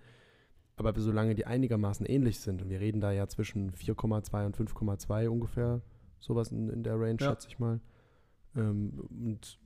Aber 0.77 0.92
solange 0.99 1.35
die 1.35 1.47
einigermaßen 1.47 2.05
ähnlich 2.07 2.40
sind, 2.40 2.62
und 2.62 2.68
wir 2.68 2.81
reden 2.81 3.01
da 3.01 3.12
ja 3.12 3.29
zwischen 3.29 3.70
4,2 3.73 4.47
und 4.47 4.57
5,2 4.57 5.29
ungefähr, 5.29 5.83
sowas 6.18 6.51
in, 6.51 6.68
in 6.68 6.83
der 6.83 6.99
Range, 6.99 7.16
Ja. 7.20 7.31
schätze 7.31 7.49
ich 7.49 7.59
mal. 7.59 7.81
Ähm, 8.57 9.01
und 9.11 9.59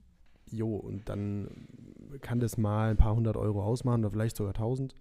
jo, 0.51 0.75
und 0.75 1.09
dann 1.09 1.67
kann 2.21 2.39
das 2.39 2.57
mal 2.57 2.91
ein 2.91 2.97
paar 2.97 3.15
hundert 3.15 3.37
Euro 3.37 3.63
ausmachen 3.63 4.01
oder 4.01 4.11
vielleicht 4.11 4.37
sogar 4.37 4.53
1000. 4.53 4.93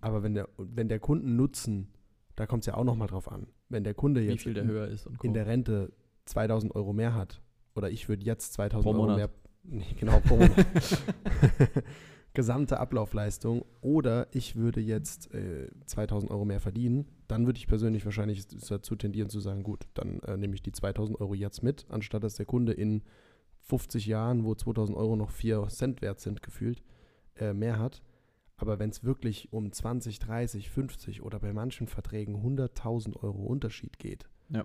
Aber 0.00 0.22
wenn 0.22 0.34
der, 0.34 0.48
wenn 0.56 0.88
der 0.88 1.00
Kundennutzen, 1.00 1.88
da 2.36 2.46
kommt 2.46 2.62
es 2.62 2.66
ja 2.66 2.74
auch 2.74 2.84
nochmal 2.84 3.08
drauf 3.08 3.30
an, 3.30 3.46
wenn 3.68 3.84
der 3.84 3.94
Kunde 3.94 4.22
jetzt 4.22 4.46
der 4.46 4.56
in, 4.56 4.68
höher 4.68 4.88
ist 4.88 5.06
und 5.06 5.18
Co. 5.18 5.26
in 5.26 5.34
der 5.34 5.46
Rente 5.46 5.92
2000 6.24 6.74
Euro 6.74 6.92
mehr 6.94 7.14
hat, 7.14 7.42
oder 7.74 7.90
ich 7.90 8.08
würde 8.08 8.24
jetzt 8.24 8.52
2000 8.54 8.82
Pro 8.82 8.90
Euro 8.90 9.02
Monat. 9.02 9.16
mehr, 9.16 9.30
nee, 9.64 9.84
genau, 9.98 10.20
pro 10.20 10.36
Monat, 10.36 10.54
gesamte 12.34 12.80
Ablaufleistung, 12.80 13.64
oder 13.80 14.28
ich 14.32 14.56
würde 14.56 14.80
jetzt 14.80 15.32
äh, 15.34 15.68
2000 15.86 16.30
Euro 16.30 16.44
mehr 16.44 16.60
verdienen, 16.60 17.06
dann 17.28 17.46
würde 17.46 17.58
ich 17.58 17.66
persönlich 17.66 18.04
wahrscheinlich 18.04 18.46
dazu 18.46 18.96
tendieren 18.96 19.30
zu 19.30 19.40
sagen, 19.40 19.62
gut, 19.62 19.86
dann 19.94 20.20
äh, 20.20 20.36
nehme 20.36 20.54
ich 20.54 20.62
die 20.62 20.72
2000 20.72 21.20
Euro 21.20 21.34
jetzt 21.34 21.62
mit, 21.62 21.86
anstatt 21.88 22.24
dass 22.24 22.34
der 22.34 22.46
Kunde 22.46 22.72
in 22.72 23.02
50 23.60 24.06
Jahren, 24.06 24.44
wo 24.44 24.54
2000 24.54 24.96
Euro 24.96 25.16
noch 25.16 25.30
4 25.30 25.68
Cent 25.68 26.02
wert 26.02 26.20
sind, 26.20 26.42
gefühlt, 26.42 26.82
äh, 27.36 27.52
mehr 27.52 27.78
hat. 27.78 28.02
Aber 28.56 28.78
wenn 28.78 28.90
es 28.90 29.02
wirklich 29.02 29.52
um 29.52 29.72
20, 29.72 30.18
30, 30.20 30.70
50 30.70 31.22
oder 31.22 31.40
bei 31.40 31.52
manchen 31.52 31.88
Verträgen 31.88 32.36
100.000 32.36 33.16
Euro 33.22 33.42
Unterschied 33.42 33.98
geht 33.98 34.28
Ja. 34.48 34.64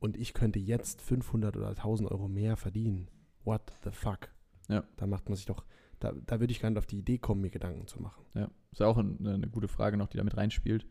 Und 0.00 0.16
ich 0.16 0.34
könnte 0.34 0.58
jetzt 0.58 1.02
500 1.02 1.56
oder 1.56 1.68
1000 1.68 2.10
Euro 2.10 2.28
mehr 2.28 2.56
verdienen, 2.56 3.08
what 3.44 3.72
the 3.84 3.90
fuck? 3.90 4.28
Ja. 4.68 4.84
Da 4.96 5.06
macht 5.06 5.28
man 5.28 5.36
sich 5.36 5.46
doch, 5.46 5.64
da, 5.98 6.12
da 6.26 6.40
würde 6.40 6.52
ich 6.52 6.60
gar 6.60 6.70
nicht 6.70 6.78
auf 6.78 6.86
die 6.86 6.98
Idee 6.98 7.18
kommen, 7.18 7.40
mir 7.40 7.50
Gedanken 7.50 7.86
zu 7.86 8.00
machen. 8.00 8.24
Ja, 8.34 8.50
ist 8.70 8.80
ja 8.80 8.86
auch 8.86 8.98
ein, 8.98 9.26
eine 9.26 9.48
gute 9.48 9.68
Frage 9.68 9.96
noch, 9.96 10.08
die 10.08 10.18
damit 10.18 10.36
reinspielt. 10.36 10.86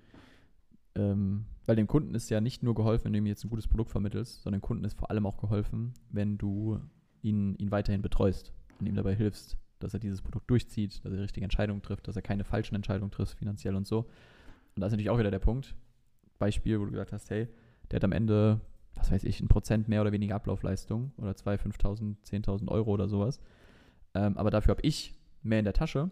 ähm, 0.95 1.45
weil 1.65 1.75
dem 1.75 1.87
Kunden 1.87 2.15
ist 2.15 2.29
ja 2.29 2.41
nicht 2.41 2.63
nur 2.63 2.73
geholfen, 2.75 3.05
wenn 3.05 3.13
du 3.13 3.19
ihm 3.19 3.27
jetzt 3.27 3.43
ein 3.43 3.49
gutes 3.49 3.67
Produkt 3.67 3.91
vermittelst, 3.91 4.41
sondern 4.41 4.59
dem 4.61 4.65
Kunden 4.65 4.83
ist 4.83 4.97
vor 4.97 5.11
allem 5.11 5.25
auch 5.25 5.37
geholfen, 5.37 5.93
wenn 6.09 6.37
du 6.37 6.79
ihn, 7.21 7.55
ihn 7.55 7.71
weiterhin 7.71 8.01
betreust 8.01 8.51
und 8.79 8.87
ihm 8.87 8.95
dabei 8.95 9.15
hilfst, 9.15 9.57
dass 9.79 9.93
er 9.93 9.99
dieses 9.99 10.21
Produkt 10.21 10.49
durchzieht, 10.49 10.97
dass 11.05 11.11
er 11.11 11.17
die 11.17 11.21
richtige 11.23 11.43
Entscheidung 11.43 11.81
trifft, 11.81 12.07
dass 12.07 12.15
er 12.15 12.21
keine 12.23 12.43
falschen 12.43 12.75
Entscheidungen 12.75 13.11
trifft, 13.11 13.37
finanziell 13.37 13.75
und 13.75 13.85
so. 13.85 13.99
Und 14.75 14.81
da 14.81 14.87
ist 14.87 14.91
natürlich 14.91 15.09
auch 15.09 15.19
wieder 15.19 15.31
der 15.31 15.39
Punkt, 15.39 15.75
Beispiel, 16.39 16.79
wo 16.79 16.85
du 16.85 16.91
gesagt 16.91 17.11
hast, 17.11 17.29
hey, 17.29 17.47
der 17.91 17.97
hat 17.97 18.03
am 18.03 18.11
Ende, 18.11 18.61
was 18.97 19.11
weiß 19.11 19.23
ich, 19.23 19.39
ein 19.41 19.47
Prozent 19.47 19.87
mehr 19.87 20.01
oder 20.01 20.11
weniger 20.11 20.35
Ablaufleistung 20.35 21.11
oder 21.17 21.35
2, 21.35 21.55
5.000, 21.55 22.15
10.000 22.25 22.67
Euro 22.69 22.91
oder 22.91 23.07
sowas. 23.07 23.39
Ähm, 24.13 24.37
aber 24.37 24.49
dafür 24.51 24.71
habe 24.71 24.81
ich 24.81 25.13
mehr 25.43 25.59
in 25.59 25.65
der 25.65 25.73
Tasche. 25.73 26.09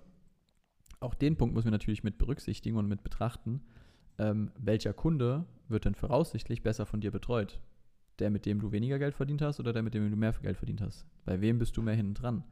Auch 1.00 1.14
den 1.16 1.36
Punkt 1.36 1.54
müssen 1.56 1.68
wir 1.68 1.72
natürlich 1.72 2.04
mit 2.04 2.18
berücksichtigen 2.18 2.78
und 2.78 2.88
mit 2.88 3.04
betrachten. 3.04 3.62
Ähm, 4.18 4.52
welcher 4.58 4.94
Kunde 4.94 5.46
wird 5.68 5.86
denn 5.86 5.96
voraussichtlich 5.96 6.64
besser 6.64 6.86
von 6.86 7.02
dir 7.02 7.12
betreut? 7.12 7.60
Der, 8.20 8.30
mit 8.30 8.46
dem 8.46 8.60
du 8.62 8.72
weniger 8.72 8.98
Geld 8.98 9.14
verdient 9.14 9.42
hast 9.42 9.60
oder 9.60 9.74
der, 9.74 9.84
mit 9.84 9.94
dem 9.94 10.10
du 10.10 10.16
mehr 10.16 10.32
Geld 10.42 10.58
verdient 10.58 10.82
hast? 10.82 11.06
Bei 11.26 11.42
wem 11.42 11.60
bist 11.60 11.76
du 11.76 11.82
mehr 11.82 11.96
hinten 11.96 12.14
dran? 12.14 12.44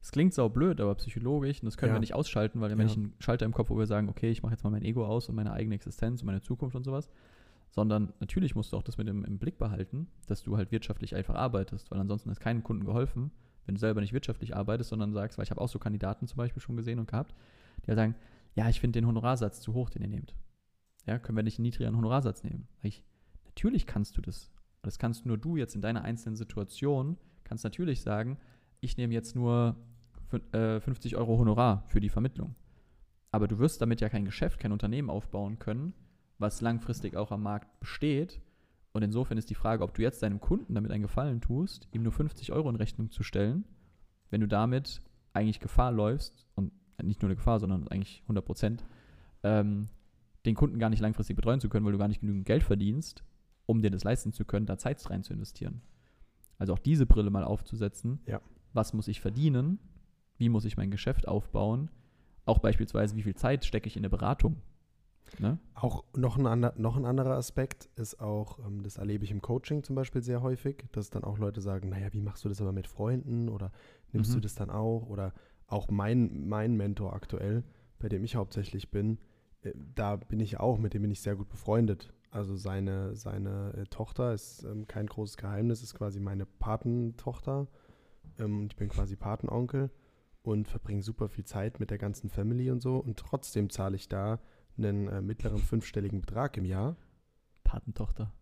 Es 0.00 0.12
klingt 0.12 0.32
sau 0.32 0.48
blöd, 0.48 0.80
aber 0.80 0.94
psychologisch, 0.94 1.60
und 1.60 1.66
das 1.66 1.76
können 1.76 1.90
Ja. 1.90 1.96
wir 1.96 2.00
nicht 2.00 2.14
ausschalten, 2.14 2.60
weil 2.60 2.68
wir 2.68 2.72
haben 2.74 2.80
Ja. 2.80 2.84
nicht 2.84 2.96
einen 2.96 3.14
Schalter 3.18 3.44
im 3.46 3.52
Kopf, 3.52 3.70
wo 3.70 3.76
wir 3.78 3.86
sagen, 3.86 4.08
okay, 4.08 4.30
ich 4.30 4.44
mache 4.44 4.52
jetzt 4.52 4.62
mal 4.62 4.70
mein 4.70 4.82
Ego 4.84 5.04
aus 5.04 5.28
und 5.28 5.34
meine 5.34 5.52
eigene 5.52 5.74
Existenz 5.74 6.20
und 6.20 6.26
meine 6.26 6.40
Zukunft 6.42 6.76
und 6.76 6.84
sowas. 6.84 7.10
Sondern 7.70 8.12
natürlich 8.20 8.54
musst 8.54 8.72
du 8.72 8.76
auch 8.76 8.82
das 8.82 8.96
mit 8.96 9.08
im, 9.08 9.24
im 9.24 9.38
Blick 9.38 9.58
behalten, 9.58 10.08
dass 10.26 10.42
du 10.42 10.56
halt 10.56 10.72
wirtschaftlich 10.72 11.14
einfach 11.14 11.34
arbeitest, 11.34 11.90
weil 11.90 12.00
ansonsten 12.00 12.30
ist 12.30 12.40
keinem 12.40 12.62
Kunden 12.62 12.84
geholfen, 12.84 13.30
wenn 13.66 13.74
du 13.74 13.80
selber 13.80 14.00
nicht 14.00 14.12
wirtschaftlich 14.12 14.56
arbeitest, 14.56 14.90
sondern 14.90 15.12
sagst, 15.12 15.36
weil 15.38 15.42
ich 15.44 15.50
habe 15.50 15.60
auch 15.60 15.68
so 15.68 15.78
Kandidaten 15.78 16.26
zum 16.26 16.38
Beispiel 16.38 16.62
schon 16.62 16.76
gesehen 16.76 16.98
und 16.98 17.08
gehabt, 17.08 17.34
die 17.84 17.88
halt 17.88 17.98
sagen, 17.98 18.14
ja, 18.54 18.68
ich 18.68 18.80
finde 18.80 18.98
den 19.00 19.06
Honorarsatz 19.06 19.60
zu 19.60 19.74
hoch, 19.74 19.90
den 19.90 20.02
ihr 20.02 20.08
nehmt. 20.08 20.34
Ja, 21.04 21.18
können 21.18 21.36
wir 21.36 21.42
nicht 21.42 21.58
einen 21.58 21.64
niedrigeren 21.64 21.96
Honorarsatz 21.96 22.42
nehmen? 22.42 22.66
Ich, 22.82 23.04
natürlich 23.44 23.86
kannst 23.86 24.16
du 24.16 24.22
das. 24.22 24.50
Das 24.82 24.98
kannst 24.98 25.26
nur 25.26 25.36
du 25.36 25.56
jetzt 25.56 25.74
in 25.74 25.80
deiner 25.80 26.02
einzelnen 26.02 26.36
Situation, 26.36 27.18
kannst 27.42 27.64
natürlich 27.64 28.02
sagen, 28.02 28.38
ich 28.80 28.96
nehme 28.96 29.14
jetzt 29.14 29.34
nur 29.34 29.76
fün- 30.30 30.52
äh, 30.54 30.80
50 30.80 31.16
Euro 31.16 31.38
Honorar 31.38 31.82
für 31.88 32.00
die 32.00 32.08
Vermittlung. 32.08 32.54
Aber 33.32 33.48
du 33.48 33.58
wirst 33.58 33.82
damit 33.82 34.00
ja 34.00 34.08
kein 34.08 34.24
Geschäft, 34.24 34.60
kein 34.60 34.72
Unternehmen 34.72 35.10
aufbauen 35.10 35.58
können, 35.58 35.92
was 36.38 36.60
langfristig 36.60 37.16
auch 37.16 37.30
am 37.30 37.42
Markt 37.42 37.80
besteht. 37.80 38.40
Und 38.92 39.02
insofern 39.02 39.38
ist 39.38 39.50
die 39.50 39.54
Frage, 39.54 39.82
ob 39.82 39.94
du 39.94 40.02
jetzt 40.02 40.22
deinem 40.22 40.40
Kunden 40.40 40.74
damit 40.74 40.90
einen 40.90 41.02
Gefallen 41.02 41.40
tust, 41.40 41.88
ihm 41.92 42.02
nur 42.02 42.12
50 42.12 42.52
Euro 42.52 42.70
in 42.70 42.76
Rechnung 42.76 43.10
zu 43.10 43.22
stellen, 43.22 43.64
wenn 44.30 44.40
du 44.40 44.48
damit 44.48 45.02
eigentlich 45.32 45.60
Gefahr 45.60 45.92
läufst, 45.92 46.46
und 46.54 46.72
nicht 47.02 47.20
nur 47.20 47.28
eine 47.28 47.36
Gefahr, 47.36 47.60
sondern 47.60 47.88
eigentlich 47.88 48.22
100 48.22 48.44
Prozent, 48.44 48.84
ähm, 49.42 49.88
den 50.46 50.54
Kunden 50.54 50.78
gar 50.78 50.88
nicht 50.88 51.00
langfristig 51.00 51.36
betreuen 51.36 51.60
zu 51.60 51.68
können, 51.68 51.84
weil 51.84 51.92
du 51.92 51.98
gar 51.98 52.08
nicht 52.08 52.20
genügend 52.20 52.46
Geld 52.46 52.62
verdienst, 52.62 53.24
um 53.66 53.82
dir 53.82 53.90
das 53.90 54.04
leisten 54.04 54.32
zu 54.32 54.44
können, 54.44 54.64
da 54.64 54.78
Zeit 54.78 55.08
rein 55.10 55.22
zu 55.22 55.32
investieren. 55.32 55.82
Also 56.58 56.72
auch 56.72 56.78
diese 56.78 57.04
Brille 57.04 57.30
mal 57.30 57.44
aufzusetzen. 57.44 58.20
Ja. 58.26 58.40
Was 58.72 58.94
muss 58.94 59.08
ich 59.08 59.20
verdienen? 59.20 59.78
Wie 60.38 60.48
muss 60.48 60.64
ich 60.64 60.76
mein 60.76 60.90
Geschäft 60.90 61.28
aufbauen? 61.28 61.90
Auch 62.44 62.60
beispielsweise, 62.60 63.16
wie 63.16 63.22
viel 63.22 63.34
Zeit 63.34 63.64
stecke 63.64 63.88
ich 63.88 63.96
in 63.96 64.00
eine 64.00 64.10
Beratung? 64.10 64.62
Ne? 65.38 65.58
Auch 65.74 66.04
noch 66.14 66.38
ein, 66.38 66.46
ander, 66.46 66.72
noch 66.76 66.96
ein 66.96 67.04
anderer 67.04 67.36
Aspekt 67.36 67.88
ist 67.96 68.20
auch, 68.20 68.58
ähm, 68.60 68.82
das 68.82 68.96
erlebe 68.96 69.24
ich 69.24 69.30
im 69.30 69.42
Coaching 69.42 69.82
zum 69.82 69.96
Beispiel 69.96 70.22
sehr 70.22 70.42
häufig, 70.42 70.84
dass 70.92 71.10
dann 71.10 71.24
auch 71.24 71.38
Leute 71.38 71.60
sagen, 71.60 71.88
naja, 71.88 72.12
wie 72.12 72.20
machst 72.20 72.44
du 72.44 72.48
das 72.48 72.60
aber 72.60 72.72
mit 72.72 72.86
Freunden 72.86 73.48
oder 73.48 73.72
nimmst 74.12 74.30
Mhm. 74.30 74.34
du 74.36 74.40
das 74.40 74.54
dann 74.54 74.70
auch? 74.70 75.06
Oder 75.08 75.32
auch 75.66 75.88
mein, 75.90 76.48
mein 76.48 76.76
Mentor 76.76 77.12
aktuell, 77.12 77.64
bei 77.98 78.08
dem 78.08 78.24
ich 78.24 78.36
hauptsächlich 78.36 78.90
bin, 78.90 79.18
äh, 79.62 79.72
da 79.94 80.16
bin 80.16 80.40
ich 80.40 80.58
auch, 80.60 80.78
mit 80.78 80.94
dem 80.94 81.02
bin 81.02 81.10
ich 81.10 81.20
sehr 81.20 81.36
gut 81.36 81.48
befreundet. 81.48 82.12
Also 82.30 82.56
seine, 82.56 83.14
seine 83.16 83.72
äh, 83.76 83.84
Tochter 83.86 84.32
ist 84.32 84.64
ähm, 84.64 84.86
kein 84.86 85.06
großes 85.06 85.36
Geheimnis, 85.36 85.82
ist 85.82 85.94
quasi 85.94 86.20
meine 86.20 86.46
Patentochter. 86.46 87.66
Ähm, 88.38 88.60
und 88.62 88.72
ich 88.72 88.76
bin 88.76 88.88
quasi 88.88 89.16
Patenonkel 89.16 89.90
und 90.42 90.68
verbringe 90.68 91.02
super 91.02 91.28
viel 91.28 91.44
Zeit 91.44 91.80
mit 91.80 91.90
der 91.90 91.98
ganzen 91.98 92.30
Family 92.30 92.70
und 92.70 92.80
so. 92.80 92.98
Und 92.98 93.18
trotzdem 93.18 93.70
zahle 93.70 93.96
ich 93.96 94.08
da 94.08 94.38
einen 94.78 95.08
äh, 95.08 95.20
mittleren 95.20 95.58
fünfstelligen 95.58 96.20
Betrag 96.20 96.56
im 96.56 96.64
Jahr. 96.64 96.96
Patentochter. 97.64 98.32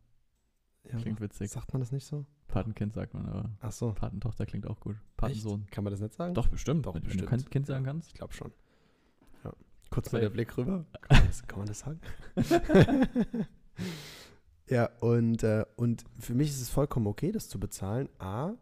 Ja, 0.90 0.98
Klingt 0.98 1.20
witzig. 1.20 1.50
sagt 1.50 1.72
man 1.72 1.80
das 1.80 1.92
nicht 1.92 2.06
so? 2.06 2.26
Patenkind 2.48 2.92
sagt 2.92 3.14
man, 3.14 3.26
aber 3.26 3.50
Ach 3.60 3.72
so. 3.72 3.92
Patentochter 3.92 4.46
klingt 4.46 4.66
auch 4.66 4.80
gut. 4.80 4.96
Echt? 4.96 5.16
Patensohn. 5.16 5.66
Kann 5.70 5.84
man 5.84 5.92
das 5.92 6.00
nicht 6.00 6.14
sagen? 6.14 6.34
Doch, 6.34 6.48
bestimmt. 6.48 6.86
Doch, 6.86 6.94
wenn, 6.94 7.02
bestimmt. 7.02 7.30
wenn 7.30 7.40
du 7.40 7.48
Kind 7.48 7.66
sagen 7.66 7.84
kannst. 7.84 8.08
Ich 8.08 8.14
glaube 8.14 8.34
schon. 8.34 8.52
Ja. 9.42 9.52
Kurz 9.90 10.12
mal 10.12 10.20
der 10.20 10.30
Blick 10.30 10.56
rüber. 10.56 10.84
Kann 11.00 11.18
man 11.18 11.26
das, 11.26 11.46
kann 11.46 11.58
man 11.58 11.68
das 11.68 11.78
sagen? 11.80 12.00
ja, 14.68 14.90
und, 15.00 15.42
äh, 15.42 15.64
und 15.76 16.04
für 16.18 16.34
mich 16.34 16.50
ist 16.50 16.60
es 16.60 16.68
vollkommen 16.68 17.06
okay, 17.06 17.32
das 17.32 17.48
zu 17.48 17.58
bezahlen. 17.58 18.08
A, 18.18 18.54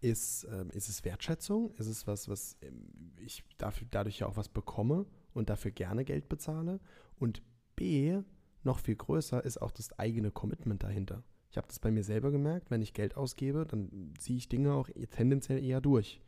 ist, 0.00 0.46
ähm, 0.50 0.70
ist 0.70 0.88
es 0.88 1.04
Wertschätzung? 1.04 1.72
Ist 1.76 1.86
es 1.86 2.06
was, 2.08 2.28
was 2.28 2.56
ähm, 2.60 3.12
ich 3.18 3.44
dafür, 3.56 3.86
dadurch 3.90 4.18
ja 4.18 4.26
auch 4.26 4.36
was 4.36 4.48
bekomme 4.48 5.06
und 5.34 5.50
dafür 5.50 5.70
gerne 5.70 6.04
Geld 6.04 6.28
bezahle? 6.28 6.80
Und 7.18 7.42
B, 7.76 8.20
noch 8.64 8.78
viel 8.78 8.96
größer, 8.96 9.44
ist 9.44 9.60
auch 9.60 9.70
das 9.70 9.98
eigene 9.98 10.30
Commitment 10.30 10.82
dahinter. 10.82 11.22
Ich 11.50 11.56
habe 11.56 11.66
das 11.68 11.78
bei 11.78 11.90
mir 11.90 12.02
selber 12.04 12.30
gemerkt, 12.30 12.70
wenn 12.70 12.80
ich 12.80 12.94
Geld 12.94 13.16
ausgebe, 13.16 13.66
dann 13.66 14.14
ziehe 14.18 14.38
ich 14.38 14.48
Dinge 14.48 14.72
auch 14.72 14.88
tendenziell 15.10 15.62
eher 15.62 15.80
durch. 15.80 16.20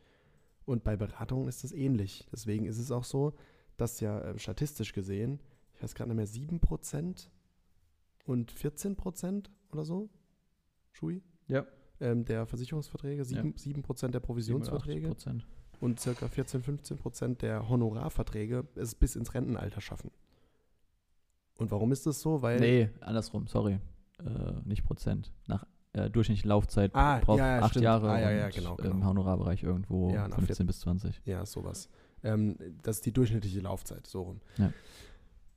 Und 0.65 0.83
bei 0.83 0.95
Beratungen 0.95 1.47
ist 1.47 1.63
das 1.63 1.71
ähnlich. 1.71 2.27
Deswegen 2.31 2.65
ist 2.65 2.77
es 2.77 2.91
auch 2.91 3.03
so, 3.03 3.33
dass 3.77 3.99
ja 3.99 4.19
äh, 4.21 4.37
statistisch 4.39 4.93
gesehen, 4.93 5.39
ich 5.73 5.83
weiß 5.83 5.95
gerade 5.95 6.13
nicht 6.13 6.17
mehr, 6.17 6.59
7% 6.59 7.27
und 8.25 8.51
14% 8.53 9.49
oder 9.71 9.85
so, 9.85 10.09
Schui, 10.91 11.21
Ja. 11.47 11.65
ähm, 11.99 12.25
der 12.25 12.45
Versicherungsverträge, 12.45 13.23
7%, 13.23 13.57
7 13.59 14.11
der 14.11 14.19
Provisionsverträge 14.19 15.07
Prozent. 15.07 15.45
Und 15.81 15.99
circa 15.99 16.27
14, 16.27 16.63
15% 16.63 17.37
der 17.37 17.67
Honorarverträge 17.69 18.65
es 18.75 18.95
bis 18.95 19.15
ins 19.15 19.33
Rentenalter 19.33 19.81
schaffen. 19.81 20.11
Und 21.57 21.71
warum 21.71 21.91
ist 21.91 22.05
das 22.05 22.21
so? 22.21 22.41
Weil 22.41 22.59
Nee, 22.59 22.89
andersrum, 23.01 23.47
sorry. 23.47 23.79
Äh, 24.19 24.23
nicht 24.65 24.83
Prozent. 24.85 25.31
Nach 25.47 25.65
äh, 25.93 26.09
durchschnittliche 26.09 26.47
Laufzeit 26.47 26.93
Ah, 26.93 27.19
braucht 27.19 27.39
ja, 27.39 27.57
ja, 27.57 27.63
acht 27.63 27.71
stimmt. 27.71 27.83
Jahre 27.85 28.09
Ah, 28.11 28.19
ja, 28.19 28.31
ja, 28.31 28.49
genau, 28.49 28.75
im 28.77 28.83
genau. 28.91 29.05
Honorarbereich 29.07 29.63
irgendwo 29.63 30.09
Ja, 30.11 30.27
nach 30.27 30.37
15 30.37 30.67
bis 30.67 30.79
20. 30.81 31.21
Ja, 31.25 31.45
sowas. 31.45 31.89
Ähm, 32.23 32.57
das 32.81 32.97
ist 32.97 33.05
die 33.05 33.11
durchschnittliche 33.13 33.59
Laufzeit, 33.61 34.05
so 34.07 34.23
rum. 34.23 34.41
Ja. 34.57 34.71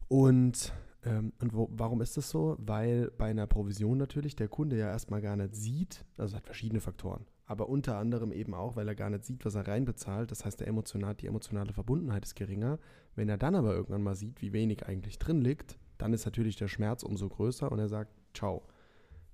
Und, 0.08 0.72
ähm, 0.72 0.78
und 1.04 1.52
wo, 1.54 1.68
warum 1.72 2.00
ist 2.02 2.16
das 2.16 2.28
so? 2.28 2.56
Weil 2.58 3.10
bei 3.16 3.30
einer 3.30 3.46
Provision 3.46 3.98
natürlich 3.98 4.34
der 4.36 4.48
Kunde 4.48 4.76
ja 4.76 4.88
erstmal 4.88 5.20
gar 5.20 5.36
nicht 5.36 5.54
sieht, 5.54 6.04
also 6.16 6.36
hat 6.36 6.44
verschiedene 6.44 6.80
Faktoren, 6.80 7.24
aber 7.46 7.68
unter 7.68 7.96
anderem 7.98 8.32
eben 8.32 8.52
auch, 8.52 8.74
weil 8.76 8.88
er 8.88 8.94
gar 8.96 9.08
nicht 9.08 9.24
sieht, 9.24 9.44
was 9.44 9.54
er 9.54 9.66
reinbezahlt. 9.68 10.30
Das 10.32 10.44
heißt, 10.44 10.58
der 10.60 10.66
emotional, 10.66 11.14
die 11.14 11.26
emotionale 11.28 11.72
Verbundenheit 11.72 12.24
ist 12.24 12.34
geringer. 12.34 12.78
Wenn 13.14 13.28
er 13.28 13.38
dann 13.38 13.54
aber 13.54 13.74
irgendwann 13.74 14.02
mal 14.02 14.16
sieht, 14.16 14.42
wie 14.42 14.52
wenig 14.52 14.86
eigentlich 14.86 15.18
drin 15.18 15.40
liegt, 15.40 15.78
dann 15.98 16.12
ist 16.12 16.24
natürlich 16.24 16.56
der 16.56 16.68
Schmerz 16.68 17.02
umso 17.04 17.28
größer 17.28 17.70
und 17.70 17.78
er 17.78 17.88
sagt, 17.88 18.12
ciao. 18.34 18.66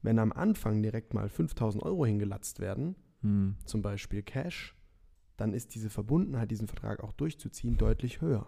Wenn 0.02 0.18
am 0.18 0.32
Anfang 0.32 0.82
direkt 0.82 1.14
mal 1.14 1.28
5000 1.30 1.82
Euro 1.82 2.04
hingelatzt 2.04 2.60
werden, 2.60 2.94
Hm. 3.22 3.56
zum 3.64 3.80
Beispiel 3.80 4.22
Cash, 4.22 4.76
dann 5.38 5.54
ist 5.54 5.74
diese 5.74 5.88
Verbundenheit, 5.88 6.50
diesen 6.50 6.68
Vertrag 6.68 7.02
auch 7.02 7.12
durchzuziehen, 7.12 7.78
deutlich 7.78 8.20
höher. 8.20 8.46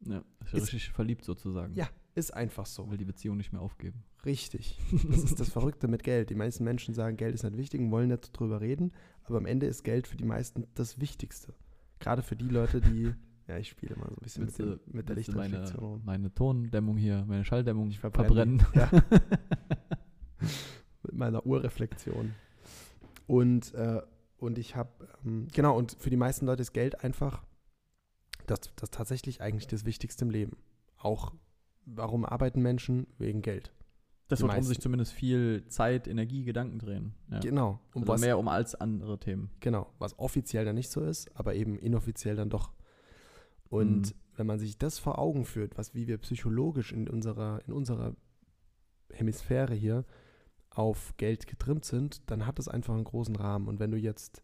Ja, 0.00 0.18
ist 0.44 0.52
ja 0.52 0.58
Ist- 0.58 0.64
richtig 0.74 0.90
verliebt 0.90 1.24
sozusagen. 1.24 1.74
Ja, 1.74 1.88
ist 2.14 2.32
einfach 2.34 2.66
so. 2.66 2.90
Will 2.90 2.98
die 2.98 3.04
Beziehung 3.04 3.36
nicht 3.36 3.52
mehr 3.52 3.62
aufgeben. 3.62 4.04
Richtig. 4.24 4.78
Das 5.10 5.24
ist 5.24 5.40
das 5.40 5.48
Verrückte 5.48 5.88
mit 5.88 6.02
Geld. 6.02 6.30
Die 6.30 6.34
meisten 6.34 6.64
Menschen 6.64 6.94
sagen, 6.94 7.16
Geld 7.16 7.34
ist 7.34 7.42
nicht 7.42 7.56
wichtig 7.56 7.80
und 7.80 7.90
wollen 7.90 8.08
nicht 8.08 8.38
drüber 8.38 8.60
reden, 8.60 8.92
aber 9.24 9.38
am 9.38 9.46
Ende 9.46 9.66
ist 9.66 9.82
Geld 9.82 10.06
für 10.06 10.16
die 10.16 10.24
meisten 10.24 10.66
das 10.74 11.00
Wichtigste. 11.00 11.54
Gerade 11.98 12.22
für 12.22 12.36
die 12.36 12.48
Leute, 12.48 12.80
die, 12.80 13.14
ja, 13.48 13.58
ich 13.58 13.68
spiele 13.68 13.96
mal 13.96 14.08
so 14.08 14.16
ein 14.16 14.22
bisschen 14.22 14.44
mit, 14.44 14.58
du, 14.58 14.76
dem, 14.76 14.80
mit 14.86 15.08
der 15.08 15.16
meine, 15.16 15.18
Lichtreflexion 15.18 15.84
rum. 15.84 16.02
meine 16.04 16.34
Tondämmung 16.34 16.96
hier, 16.96 17.24
meine 17.26 17.44
Schalldämmung 17.44 17.88
Ich 17.90 17.98
verbrenne 17.98 18.58
verbrennen? 18.58 18.66
Ja. 18.74 18.90
mit 21.02 21.14
meiner 21.14 21.44
Urreflexion. 21.46 22.34
Und, 23.26 23.74
äh, 23.74 24.02
und 24.38 24.58
ich 24.58 24.76
habe, 24.76 25.08
ähm, 25.24 25.48
genau, 25.52 25.76
und 25.76 25.96
für 25.98 26.10
die 26.10 26.16
meisten 26.16 26.46
Leute 26.46 26.62
ist 26.62 26.72
Geld 26.72 27.02
einfach 27.04 27.44
das, 28.46 28.60
das 28.76 28.90
tatsächlich 28.90 29.40
eigentlich 29.40 29.66
das 29.66 29.84
Wichtigste 29.84 30.24
im 30.24 30.30
Leben. 30.30 30.56
Auch, 30.98 31.32
warum 31.86 32.24
arbeiten 32.24 32.62
Menschen? 32.62 33.06
Wegen 33.18 33.42
Geld. 33.42 33.72
Das 34.28 34.38
Die 34.38 34.44
wird 34.44 34.52
um 34.52 34.56
meisten. 34.56 34.68
sich 34.68 34.80
zumindest 34.80 35.12
viel 35.12 35.64
Zeit, 35.68 36.08
Energie, 36.08 36.44
Gedanken 36.44 36.78
drehen. 36.78 37.14
Ja. 37.30 37.40
Genau. 37.40 37.80
Und 37.92 38.02
Also 38.02 38.12
was, 38.14 38.20
mehr 38.22 38.38
um 38.38 38.48
als 38.48 38.74
andere 38.74 39.18
Themen. 39.18 39.50
Genau, 39.60 39.92
was 39.98 40.18
offiziell 40.18 40.64
dann 40.64 40.74
nicht 40.76 40.90
so 40.90 41.02
ist, 41.02 41.34
aber 41.36 41.54
eben 41.54 41.78
inoffiziell 41.78 42.36
dann 42.36 42.48
doch. 42.48 42.72
Und 43.68 44.06
Mhm. 44.08 44.12
wenn 44.36 44.46
man 44.46 44.58
sich 44.58 44.78
das 44.78 44.98
vor 44.98 45.18
Augen 45.18 45.44
führt, 45.44 45.76
was 45.76 45.94
wie 45.94 46.06
wir 46.06 46.18
psychologisch 46.18 46.92
in 46.92 47.08
unserer, 47.08 47.60
in 47.66 47.72
unserer 47.74 48.14
Hemisphäre 49.12 49.74
hier 49.74 50.04
auf 50.70 51.14
Geld 51.18 51.46
getrimmt 51.46 51.84
sind, 51.84 52.30
dann 52.30 52.46
hat 52.46 52.58
es 52.58 52.68
einfach 52.68 52.94
einen 52.94 53.04
großen 53.04 53.36
Rahmen. 53.36 53.68
Und 53.68 53.78
wenn 53.80 53.90
du 53.90 53.98
jetzt 53.98 54.42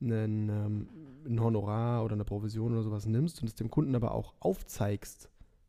einen, 0.00 0.48
ähm, 0.48 0.88
ein 1.26 1.40
Honorar 1.40 2.04
oder 2.04 2.14
eine 2.14 2.24
Provision 2.24 2.72
oder 2.72 2.82
sowas 2.82 3.04
nimmst 3.06 3.42
und 3.42 3.48
es 3.48 3.54
dem 3.54 3.70
Kunden 3.70 3.94
aber 3.94 4.12
auch 4.12 4.34
aufzeigst, 4.40 5.28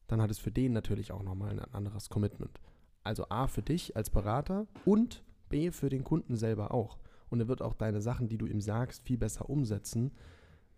dann 0.10 0.22
hat 0.22 0.32
es 0.32 0.40
für 0.40 0.52
den 0.52 0.74
natürlich 0.74 1.12
auch 1.12 1.24
nochmal 1.24 1.52
ein 1.52 1.74
anderes 1.74 2.10
Commitment. 2.10 2.60
Also 3.04 3.28
A 3.30 3.48
für 3.48 3.62
dich 3.62 3.96
als 3.96 4.10
Berater 4.10 4.68
und 4.86 5.24
B 5.50 5.72
für 5.72 5.90
den 5.90 6.04
Kunden 6.04 6.36
selber 6.36 6.74
auch. 6.74 6.98
Und 7.30 7.40
er 7.40 7.48
wird 7.48 7.62
auch 7.62 7.76
deine 7.76 8.02
Sachen, 8.02 8.28
die 8.28 8.38
du 8.38 8.48
ihm 8.48 8.60
sagst, 8.60 9.04
viel 9.04 9.18
besser 9.18 9.50
umsetzen, 9.50 10.12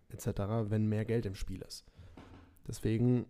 etc., 0.09 0.27
wenn 0.69 0.87
mehr 0.87 1.05
Geld 1.05 1.25
im 1.25 1.35
Spiel 1.35 1.61
ist. 1.61 1.85
Deswegen 2.67 3.25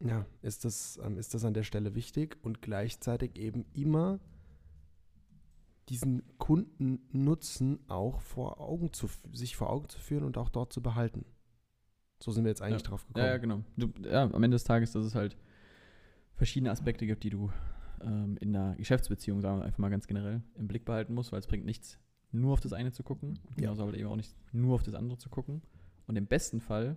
ja, 0.00 0.26
ist, 0.42 0.64
das, 0.64 0.98
ähm, 1.02 1.16
ist 1.16 1.34
das 1.34 1.44
an 1.44 1.54
der 1.54 1.62
Stelle 1.62 1.94
wichtig 1.94 2.38
und 2.42 2.60
gleichzeitig 2.60 3.36
eben 3.36 3.66
immer 3.72 4.18
diesen 5.88 6.22
Kundennutzen 6.38 7.80
auch 7.88 8.20
vor 8.20 8.60
Augen 8.60 8.92
zu, 8.92 9.08
sich 9.32 9.56
vor 9.56 9.70
Augen 9.70 9.88
zu 9.88 9.98
führen 9.98 10.24
und 10.24 10.38
auch 10.38 10.48
dort 10.48 10.72
zu 10.72 10.82
behalten. 10.82 11.24
So 12.22 12.32
sind 12.32 12.44
wir 12.44 12.50
jetzt 12.50 12.62
eigentlich 12.62 12.82
Ja. 12.82 12.88
drauf 12.88 13.06
gekommen. 13.06 13.24
Ja, 13.24 13.32
ja, 13.32 13.38
genau. 13.38 13.62
Du, 13.76 13.88
ja, 14.08 14.24
am 14.24 14.42
Ende 14.42 14.54
des 14.54 14.64
Tages, 14.64 14.92
dass 14.92 15.04
es 15.04 15.14
halt 15.14 15.36
verschiedene 16.34 16.70
Aspekte 16.70 17.06
gibt, 17.06 17.24
die 17.24 17.30
du 17.30 17.50
ähm, 18.02 18.36
in 18.40 18.52
der 18.52 18.74
Geschäftsbeziehung, 18.76 19.40
sagen 19.40 19.58
wir 19.58 19.64
einfach 19.64 19.78
mal 19.78 19.90
ganz 19.90 20.06
generell, 20.06 20.42
im 20.54 20.68
Blick 20.68 20.84
behalten 20.84 21.14
musst, 21.14 21.32
weil 21.32 21.40
es 21.40 21.46
bringt 21.46 21.64
nichts, 21.64 21.98
nur 22.32 22.52
auf 22.52 22.60
das 22.60 22.72
eine 22.72 22.92
zu 22.92 23.02
gucken. 23.02 23.30
Und 23.48 23.56
Ja. 23.56 23.62
Genauso 23.62 23.82
aber 23.84 23.94
eben 23.94 24.08
auch 24.08 24.16
nicht 24.16 24.34
nur 24.52 24.74
auf 24.74 24.82
das 24.82 24.94
andere 24.94 25.18
zu 25.18 25.28
gucken. 25.28 25.62
Und 26.06 26.16
im 26.16 26.26
besten 26.26 26.60
Fall 26.60 26.96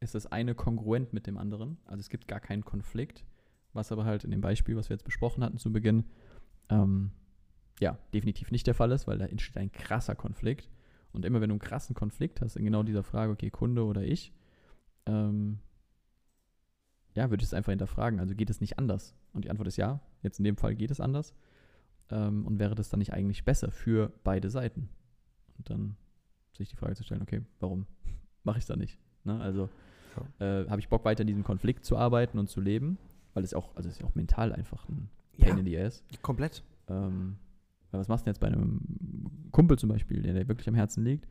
ist 0.00 0.14
das 0.14 0.26
eine 0.26 0.54
kongruent 0.54 1.12
mit 1.12 1.26
dem 1.26 1.38
anderen. 1.38 1.78
Also 1.84 2.00
es 2.00 2.08
gibt 2.08 2.26
gar 2.28 2.40
keinen 2.40 2.64
Konflikt, 2.64 3.24
was 3.72 3.92
aber 3.92 4.04
halt 4.04 4.24
in 4.24 4.30
dem 4.30 4.40
Beispiel, 4.40 4.76
was 4.76 4.88
wir 4.88 4.94
jetzt 4.94 5.04
besprochen 5.04 5.44
hatten 5.44 5.58
zu 5.58 5.72
Beginn, 5.72 6.04
ähm, 6.68 7.12
ja, 7.80 7.98
definitiv 8.14 8.50
nicht 8.50 8.66
der 8.66 8.74
Fall 8.74 8.90
ist, 8.92 9.06
weil 9.06 9.18
da 9.18 9.26
entsteht 9.26 9.56
ein 9.56 9.72
krasser 9.72 10.14
Konflikt. 10.14 10.70
Und 11.12 11.24
immer 11.24 11.40
wenn 11.40 11.48
du 11.50 11.54
einen 11.54 11.60
krassen 11.60 11.94
Konflikt 11.94 12.40
hast, 12.40 12.56
in 12.56 12.64
genau 12.64 12.82
dieser 12.82 13.02
Frage, 13.02 13.32
okay, 13.32 13.50
Kunde 13.50 13.84
oder 13.84 14.02
ich, 14.02 14.32
ähm, 15.06 15.58
ja, 17.14 17.30
würde 17.30 17.42
ich 17.42 17.48
es 17.48 17.54
einfach 17.54 17.72
hinterfragen. 17.72 18.20
Also 18.20 18.34
geht 18.34 18.50
es 18.50 18.60
nicht 18.60 18.78
anders? 18.78 19.14
Und 19.32 19.44
die 19.44 19.50
Antwort 19.50 19.68
ist 19.68 19.76
ja. 19.76 20.00
Jetzt 20.22 20.38
in 20.38 20.44
dem 20.44 20.56
Fall 20.56 20.74
geht 20.74 20.90
es 20.90 21.00
anders. 21.00 21.34
Ähm, 22.10 22.46
und 22.46 22.58
wäre 22.58 22.74
das 22.74 22.88
dann 22.88 22.98
nicht 22.98 23.12
eigentlich 23.12 23.44
besser 23.44 23.70
für 23.70 24.12
beide 24.24 24.50
Seiten? 24.50 24.88
Und 25.58 25.70
dann 25.70 25.96
sich 26.56 26.68
die 26.68 26.76
Frage 26.76 26.94
zu 26.94 27.04
stellen, 27.04 27.22
okay, 27.22 27.42
warum 27.60 27.86
mache 28.44 28.58
ich 28.58 28.62
es 28.64 28.68
dann 28.68 28.78
nicht? 28.78 28.98
Ne? 29.24 29.40
Also 29.40 29.68
äh, 30.38 30.66
habe 30.68 30.80
ich 30.80 30.88
Bock, 30.88 31.04
weiter 31.04 31.22
in 31.22 31.26
diesem 31.26 31.44
Konflikt 31.44 31.84
zu 31.84 31.96
arbeiten 31.96 32.38
und 32.38 32.48
zu 32.48 32.60
leben? 32.60 32.98
Weil 33.34 33.44
es 33.44 33.54
auch, 33.54 33.74
also 33.76 33.88
es 33.88 33.96
ist 33.96 34.02
ja 34.02 34.06
auch 34.06 34.14
mental 34.14 34.52
einfach 34.52 34.88
ein 34.88 35.08
Pain 35.38 35.54
Ja, 35.54 35.58
in 35.58 35.64
the 35.64 35.78
Ass. 35.78 36.04
komplett. 36.20 36.62
Ähm, 36.88 37.36
weil 37.90 38.00
was 38.00 38.08
machst 38.08 38.22
du 38.22 38.24
denn 38.26 38.32
jetzt 38.32 38.40
bei 38.40 38.48
einem 38.48 39.48
Kumpel 39.52 39.78
zum 39.78 39.88
Beispiel, 39.88 40.22
der 40.22 40.34
dir 40.34 40.48
wirklich 40.48 40.68
am 40.68 40.74
Herzen 40.74 41.04
liegt? 41.04 41.26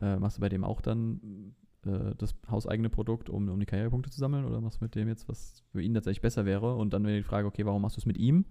Äh, 0.00 0.16
machst 0.18 0.36
du 0.36 0.40
bei 0.40 0.48
dem 0.48 0.64
auch 0.64 0.80
dann 0.80 1.54
äh, 1.88 2.14
das 2.16 2.34
hauseigene 2.50 2.90
Produkt, 2.90 3.30
um, 3.30 3.48
um 3.48 3.60
die 3.60 3.66
Karrierepunkte 3.66 4.10
zu 4.10 4.20
sammeln? 4.20 4.44
Oder 4.44 4.60
machst 4.60 4.80
du 4.80 4.84
mit 4.84 4.94
dem 4.94 5.08
jetzt, 5.08 5.28
was 5.28 5.64
für 5.72 5.82
ihn 5.82 5.94
tatsächlich 5.94 6.20
besser 6.20 6.44
wäre? 6.44 6.76
Und 6.76 6.92
dann 6.92 7.04
wäre 7.04 7.16
die 7.16 7.22
Frage, 7.22 7.46
okay, 7.46 7.64
warum 7.64 7.82
machst 7.82 7.96
du 7.96 8.00
es 8.00 8.06
mit 8.06 8.18
ihm, 8.18 8.44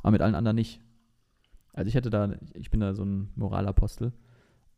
aber 0.00 0.12
mit 0.12 0.22
allen 0.22 0.34
anderen 0.34 0.56
nicht? 0.56 0.80
Also 1.72 1.88
ich 1.88 1.94
hätte 1.94 2.10
da, 2.10 2.34
ich 2.54 2.70
bin 2.70 2.80
da 2.80 2.94
so 2.94 3.04
ein 3.04 3.30
Moralapostel, 3.36 4.12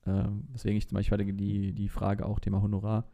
äh, 0.05 0.25
weswegen 0.53 0.77
ich 0.77 0.89
zum 0.89 0.97
Beispiel 0.97 1.19
hatte 1.19 1.33
die, 1.33 1.73
die 1.73 1.89
Frage 1.89 2.27
auch 2.27 2.41
Thema 2.41 2.61
Honorar, 2.63 3.09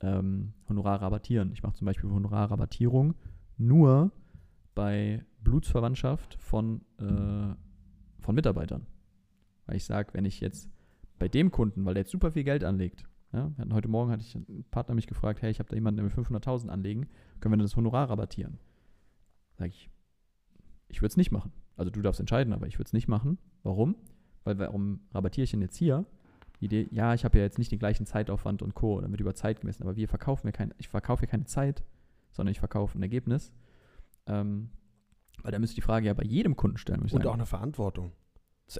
ähm, 0.00 0.52
Honorar 0.68 1.02
rabattieren. 1.02 1.52
Ich 1.52 1.62
mache 1.62 1.74
zum 1.74 1.86
Beispiel 1.86 2.10
Honorarrabattierung 2.10 3.14
nur 3.58 4.12
bei 4.74 5.24
Blutsverwandtschaft 5.42 6.34
von, 6.40 6.82
äh, 6.98 7.54
von 8.20 8.34
Mitarbeitern. 8.34 8.86
Weil 9.66 9.76
ich 9.76 9.84
sage, 9.84 10.12
wenn 10.12 10.24
ich 10.24 10.40
jetzt 10.40 10.70
bei 11.18 11.28
dem 11.28 11.50
Kunden, 11.50 11.84
weil 11.84 11.94
der 11.94 12.02
jetzt 12.02 12.12
super 12.12 12.30
viel 12.30 12.44
Geld 12.44 12.62
anlegt, 12.64 13.04
ja, 13.32 13.52
heute 13.72 13.88
Morgen 13.88 14.10
hatte 14.10 14.22
ich 14.22 14.34
ein 14.34 14.64
Partner 14.70 14.94
mich 14.94 15.06
gefragt, 15.06 15.42
hey, 15.42 15.50
ich 15.50 15.58
habe 15.58 15.68
da 15.68 15.74
jemanden, 15.74 16.02
der 16.02 16.16
will 16.16 16.24
500.000 16.24 16.68
anlegen, 16.68 17.08
können 17.40 17.58
wir 17.58 17.62
das 17.62 17.76
Honorar 17.76 18.10
rabattieren? 18.10 18.58
Sag 19.58 19.68
ich, 19.68 19.90
ich 20.88 21.00
würde 21.00 21.10
es 21.10 21.16
nicht 21.16 21.32
machen. 21.32 21.52
Also 21.76 21.90
du 21.90 22.00
darfst 22.02 22.20
entscheiden, 22.20 22.52
aber 22.52 22.66
ich 22.66 22.78
würde 22.78 22.86
es 22.86 22.92
nicht 22.92 23.08
machen. 23.08 23.38
Warum? 23.62 23.96
Weil 24.44 24.58
warum 24.58 25.00
rabattiere 25.12 25.44
ich 25.44 25.50
denn 25.50 25.60
jetzt 25.60 25.76
hier? 25.76 26.06
Die 26.60 26.66
Idee, 26.66 26.88
ja, 26.90 27.12
ich 27.14 27.24
habe 27.24 27.36
ja 27.38 27.44
jetzt 27.44 27.58
nicht 27.58 27.70
den 27.70 27.78
gleichen 27.78 28.06
Zeitaufwand 28.06 28.62
und 28.62 28.74
Co. 28.74 29.00
Dann 29.00 29.10
wird 29.10 29.20
über 29.20 29.34
Zeit 29.34 29.60
gemessen, 29.60 29.82
aber 29.82 29.96
wir 29.96 30.08
verkaufen 30.08 30.46
ja 30.46 30.52
kein, 30.52 30.72
ich 30.78 30.88
verkaufe 30.88 31.24
ja 31.24 31.30
keine 31.30 31.44
Zeit, 31.44 31.84
sondern 32.32 32.52
ich 32.52 32.60
verkaufe 32.60 32.98
ein 32.98 33.02
Ergebnis. 33.02 33.52
Ähm, 34.26 34.70
weil 35.42 35.52
da 35.52 35.58
müsste 35.58 35.72
ich 35.72 35.76
die 35.76 35.82
Frage 35.82 36.06
ja 36.06 36.14
bei 36.14 36.24
jedem 36.24 36.56
Kunden 36.56 36.78
stellen. 36.78 37.00
Und 37.02 37.10
sagen. 37.10 37.26
auch 37.26 37.34
eine 37.34 37.46
Verantwortung. 37.46 38.12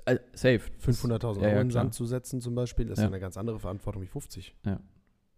Äh, 0.05 0.19
safe. 0.33 0.61
500.000 0.81 1.21
Ja, 1.23 1.29
Euro 1.29 1.41
ja, 1.43 1.51
in 1.61 1.69
den. 1.69 1.71
Sand 1.71 1.95
zu 1.95 2.05
setzen 2.07 2.41
zum 2.41 2.55
Beispiel, 2.55 2.89
ist 2.89 2.99
ja. 2.99 3.05
Ja. 3.05 3.09
eine 3.09 3.21
ganz 3.21 3.37
andere 3.37 3.59
Verantwortung 3.61 4.03
wie 4.03 4.07
50. 4.07 4.55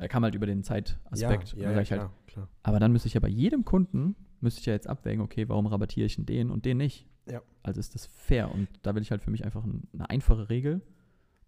Er 0.01 0.09
kam 0.09 0.23
halt 0.23 0.35
über 0.35 0.47
den 0.47 0.63
Zeitaspekt. 0.63 1.53
Ja, 1.55 1.63
ja, 1.65 1.71
ja 1.71 1.77
halt, 1.77 1.87
klar, 1.89 2.13
klar. 2.27 2.49
Aber 2.63 2.79
dann 2.81 2.93
müsste 2.93 3.09
ich 3.09 3.15
ja 3.15 3.21
bei 3.21 3.29
jedem 3.29 3.65
Kunden, 3.65 4.15
müsste 4.41 4.61
ich 4.61 4.67
ja 4.67 4.73
jetzt 4.73 4.87
abwägen, 4.89 5.23
okay, 5.23 5.49
warum 5.49 5.67
rabattiere 5.67 6.07
ich 6.07 6.17
denn 6.17 6.25
den 6.27 6.51
und 6.51 6.65
den 6.65 6.77
nicht? 6.79 7.07
Ja. 7.29 7.43
Also 7.63 7.81
ist 7.81 7.95
das 7.95 8.07
fair. 8.07 8.51
Und 8.55 8.69
da 8.83 8.95
will 8.95 9.03
ich 9.03 9.11
halt 9.11 9.21
für 9.23 9.31
mich 9.31 9.45
einfach 9.45 9.65
ein, 9.65 9.89
eine 9.93 10.09
einfache 10.09 10.49
Regel, 10.49 10.81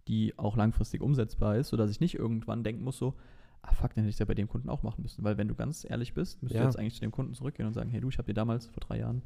die 0.09 0.37
auch 0.39 0.57
langfristig 0.57 1.01
umsetzbar 1.01 1.57
ist, 1.57 1.69
sodass 1.69 1.91
ich 1.91 2.01
nicht 2.01 2.17
irgendwann 2.17 2.65
denken 2.65 2.83
muss, 2.83 2.99
so, 2.99 3.15
ah 3.63 3.73
fuck, 3.73 3.95
dann 3.95 4.03
hätte 4.05 4.09
ich 4.11 4.17
es 4.17 4.19
ja 4.19 4.27
bei 4.27 4.35
dem 4.35 4.49
Kunden 4.49 4.69
auch 4.69 4.83
machen 4.83 5.03
müssen. 5.03 5.23
Weil 5.25 5.39
wenn 5.39 5.47
du 5.49 5.55
ganz 5.55 5.87
ehrlich 5.89 6.13
bist, 6.13 6.43
müsstest 6.43 6.57
Ja. 6.57 6.63
du 6.63 6.69
jetzt 6.69 6.79
eigentlich 6.79 6.95
zu 6.95 7.01
dem 7.03 7.13
Kunden 7.13 7.33
zurückgehen 7.35 7.67
und 7.69 7.73
sagen, 7.73 7.89
hey 7.89 8.01
du, 8.01 8.09
ich 8.09 8.19
habe 8.19 8.27
dir 8.27 8.35
damals 8.35 8.67
vor 8.67 8.81
drei 8.81 8.99
Jahren 8.99 9.23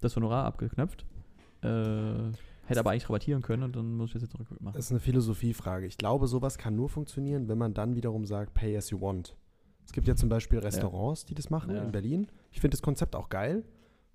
das 0.00 0.16
Honorar 0.16 0.44
abgeknöpft, 0.46 1.06
äh, 1.62 2.32
hätte 2.66 2.80
aber 2.80 2.90
eigentlich 2.90 3.08
rabattieren 3.08 3.42
können 3.42 3.62
und 3.64 3.76
dann 3.76 3.96
muss 3.96 4.08
ich 4.10 4.14
das 4.14 4.22
jetzt 4.22 4.32
zurück 4.32 4.60
machen. 4.60 4.74
Das 4.74 4.86
ist 4.86 4.90
eine 4.90 5.00
Philosophiefrage. 5.00 5.86
Ich 5.86 5.98
glaube, 5.98 6.26
sowas 6.26 6.58
kann 6.58 6.74
nur 6.76 6.88
funktionieren, 6.88 7.48
wenn 7.48 7.58
man 7.58 7.74
dann 7.74 7.94
wiederum 7.94 8.24
sagt, 8.26 8.54
pay 8.54 8.76
as 8.76 8.90
you 8.90 9.00
want. 9.00 9.36
Es 9.86 9.92
gibt 9.92 10.08
ja 10.08 10.16
zum 10.16 10.28
Beispiel 10.28 10.58
Restaurants, 10.60 11.24
die 11.26 11.34
das 11.34 11.50
machen 11.50 11.74
Ja. 11.74 11.82
in 11.82 11.92
Berlin. 11.92 12.26
Ich 12.50 12.60
finde 12.60 12.74
das 12.76 12.82
Konzept 12.82 13.14
auch 13.16 13.28
geil. 13.28 13.64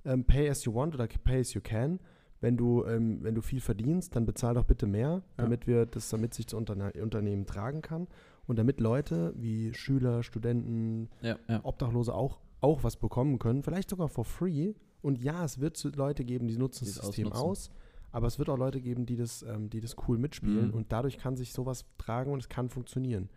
Ähm, 0.05 0.23
pay 0.23 0.49
as 0.49 0.65
you 0.65 0.73
want 0.73 0.95
oder 0.95 1.07
pay 1.07 1.39
as 1.41 1.53
you 1.53 1.61
can. 1.61 1.99
Wenn 2.41 2.55
du, 2.57 2.85
ähm, 2.85 3.19
wenn 3.21 3.35
du 3.35 3.41
viel 3.41 3.59
verdienst, 3.59 4.15
dann 4.15 4.25
bezahl 4.25 4.53
doch 4.55 4.63
bitte 4.63 4.87
mehr, 4.87 5.21
damit 5.35 5.67
wir 5.67 5.85
das, 5.85 6.09
damit 6.09 6.33
sich 6.33 6.45
das 6.45 6.53
Unterne 6.53 6.93
Unternehmen 7.01 7.45
tragen 7.45 7.81
kann. 7.81 8.07
Und 8.47 8.57
damit 8.57 8.79
Leute 8.79 9.33
wie 9.35 9.73
Schüler, 9.73 10.23
Studenten, 10.23 11.09
Ja, 11.21 11.37
ja. 11.47 11.59
Obdachlose 11.63 12.15
auch, 12.15 12.39
auch 12.61 12.83
was 12.83 12.95
bekommen 12.95 13.37
können, 13.39 13.61
vielleicht 13.61 13.89
sogar 13.89 14.07
for 14.09 14.25
free. 14.25 14.73
Und 15.01 15.21
ja, 15.21 15.43
es 15.45 15.59
wird 15.59 15.81
Leute 15.95 16.23
geben, 16.25 16.47
die 16.47 16.57
nutzen 16.57 16.85
das 16.85 16.95
System 16.95 17.31
aus, 17.31 17.69
aber 18.11 18.27
es 18.27 18.39
wird 18.39 18.49
auch 18.49 18.57
Leute 18.57 18.81
geben, 18.81 19.05
die 19.05 19.15
das, 19.15 19.41
ähm, 19.43 19.69
die 19.69 19.81
das 19.81 19.95
cool 20.07 20.17
mitspielen 20.17 20.69
Mhm. 20.69 20.73
und 20.73 20.91
dadurch 20.91 21.17
kann 21.17 21.35
sich 21.37 21.53
sowas 21.53 21.85
tragen 21.97 22.31
und 22.31 22.39
es 22.39 22.49
kann 22.49 22.69
funktionieren. 22.69 23.29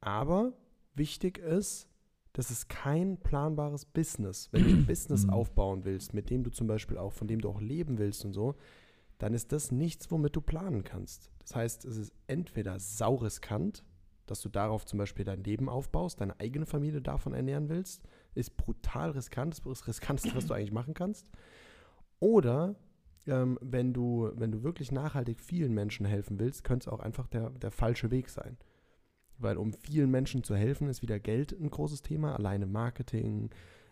Aber 0.00 0.52
wichtig 0.94 1.38
ist, 1.38 1.86
das 2.32 2.50
ist 2.50 2.68
kein 2.68 3.18
planbares 3.18 3.84
Business. 3.84 4.48
Wenn 4.52 4.62
du 4.64 4.70
ein 4.70 4.86
Business 4.86 5.24
Mhm. 5.24 5.30
aufbauen 5.30 5.84
willst, 5.84 6.14
mit 6.14 6.30
dem 6.30 6.42
du 6.44 6.50
zum 6.50 6.66
Beispiel 6.66 6.96
auch, 6.98 7.12
von 7.12 7.28
dem 7.28 7.40
du 7.40 7.48
auch 7.48 7.60
leben 7.60 7.98
willst 7.98 8.24
und 8.24 8.32
so, 8.32 8.54
dann 9.18 9.34
ist 9.34 9.52
das 9.52 9.70
nichts, 9.70 10.10
womit 10.10 10.34
du 10.36 10.40
planen 10.40 10.82
kannst. 10.84 11.30
Das 11.40 11.54
heißt, 11.54 11.84
es 11.84 11.96
ist 11.96 12.12
entweder 12.26 12.78
sauriskant, 12.78 13.84
dass 14.26 14.40
du 14.40 14.48
darauf 14.48 14.86
zum 14.86 14.98
Beispiel 14.98 15.24
dein 15.24 15.42
Leben 15.42 15.68
aufbaust, 15.68 16.20
deine 16.20 16.38
eigene 16.38 16.64
Familie 16.64 17.02
davon 17.02 17.34
ernähren 17.34 17.68
willst, 17.68 18.02
ist 18.34 18.56
brutal 18.56 19.10
riskant, 19.10 19.52
das 19.52 19.58
ist 19.58 19.66
das 19.66 19.88
riskanteste, 19.88 20.34
was 20.36 20.46
du 20.46 20.54
eigentlich 20.54 20.72
machen 20.72 20.94
kannst. 20.94 21.28
Oder 22.20 22.76
ähm, 23.26 23.58
wenn, 23.60 23.92
du, 23.92 24.30
wenn 24.34 24.52
du 24.52 24.62
wirklich 24.62 24.92
nachhaltig 24.92 25.40
vielen 25.40 25.72
Menschen 25.74 26.06
helfen 26.06 26.38
willst, 26.38 26.64
könnte 26.64 26.88
es 26.88 26.92
auch 26.92 27.00
einfach 27.00 27.26
der, 27.26 27.50
der 27.50 27.70
falsche 27.70 28.10
Weg 28.10 28.28
sein. 28.28 28.56
Weil 29.38 29.56
um 29.56 29.72
vielen 29.72 30.10
Menschen 30.10 30.42
zu 30.42 30.54
helfen, 30.54 30.88
ist 30.88 31.02
wieder 31.02 31.18
Geld 31.18 31.52
ein 31.52 31.70
großes 31.70 32.02
Thema, 32.02 32.34
alleine 32.34 32.66
Marketing, 32.66 33.50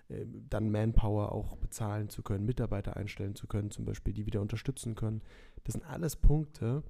äh, 0.09 0.27
dann 0.49 0.71
Manpower 0.71 1.33
auch 1.33 1.57
bezahlen 1.57 2.09
zu 2.09 2.23
können, 2.23 2.45
Mitarbeiter 2.45 2.97
einstellen 2.97 3.35
zu 3.35 3.47
können, 3.47 3.71
zum 3.71 3.85
Beispiel, 3.85 4.12
die 4.12 4.27
wieder 4.27 4.41
unterstützen 4.41 4.95
können. 4.95 5.23
Das 5.64 5.75
sind 5.75 5.85
alles 5.85 6.17
Punkte, 6.17 6.83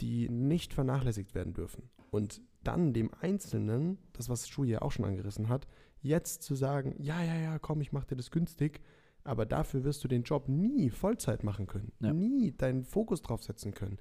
die 0.00 0.28
nicht 0.28 0.74
vernachlässigt 0.74 1.34
werden 1.34 1.54
dürfen. 1.54 1.90
Und 2.10 2.40
dann 2.62 2.92
dem 2.92 3.12
Einzelnen, 3.20 3.98
das 4.12 4.28
was 4.28 4.48
Schuh 4.48 4.64
ja 4.64 4.82
auch 4.82 4.92
schon 4.92 5.04
angerissen 5.04 5.48
hat, 5.48 5.66
jetzt 6.00 6.42
zu 6.42 6.54
sagen, 6.54 6.94
ja, 6.98 7.22
ja, 7.22 7.36
ja, 7.36 7.58
komm, 7.58 7.80
ich 7.80 7.92
mache 7.92 8.08
dir 8.08 8.16
das 8.16 8.30
günstig, 8.30 8.80
aber 9.26 9.46
dafür 9.46 9.84
wirst 9.84 10.02
du 10.04 10.08
den 10.08 10.22
Job 10.22 10.48
nie 10.48 10.90
Vollzeit 10.90 11.44
machen 11.44 11.66
können, 11.66 11.92
Ja. 12.00 12.12
nie 12.12 12.52
deinen 12.52 12.84
Fokus 12.84 13.22
drauf 13.22 13.42
setzen 13.42 13.72
können, 13.74 13.98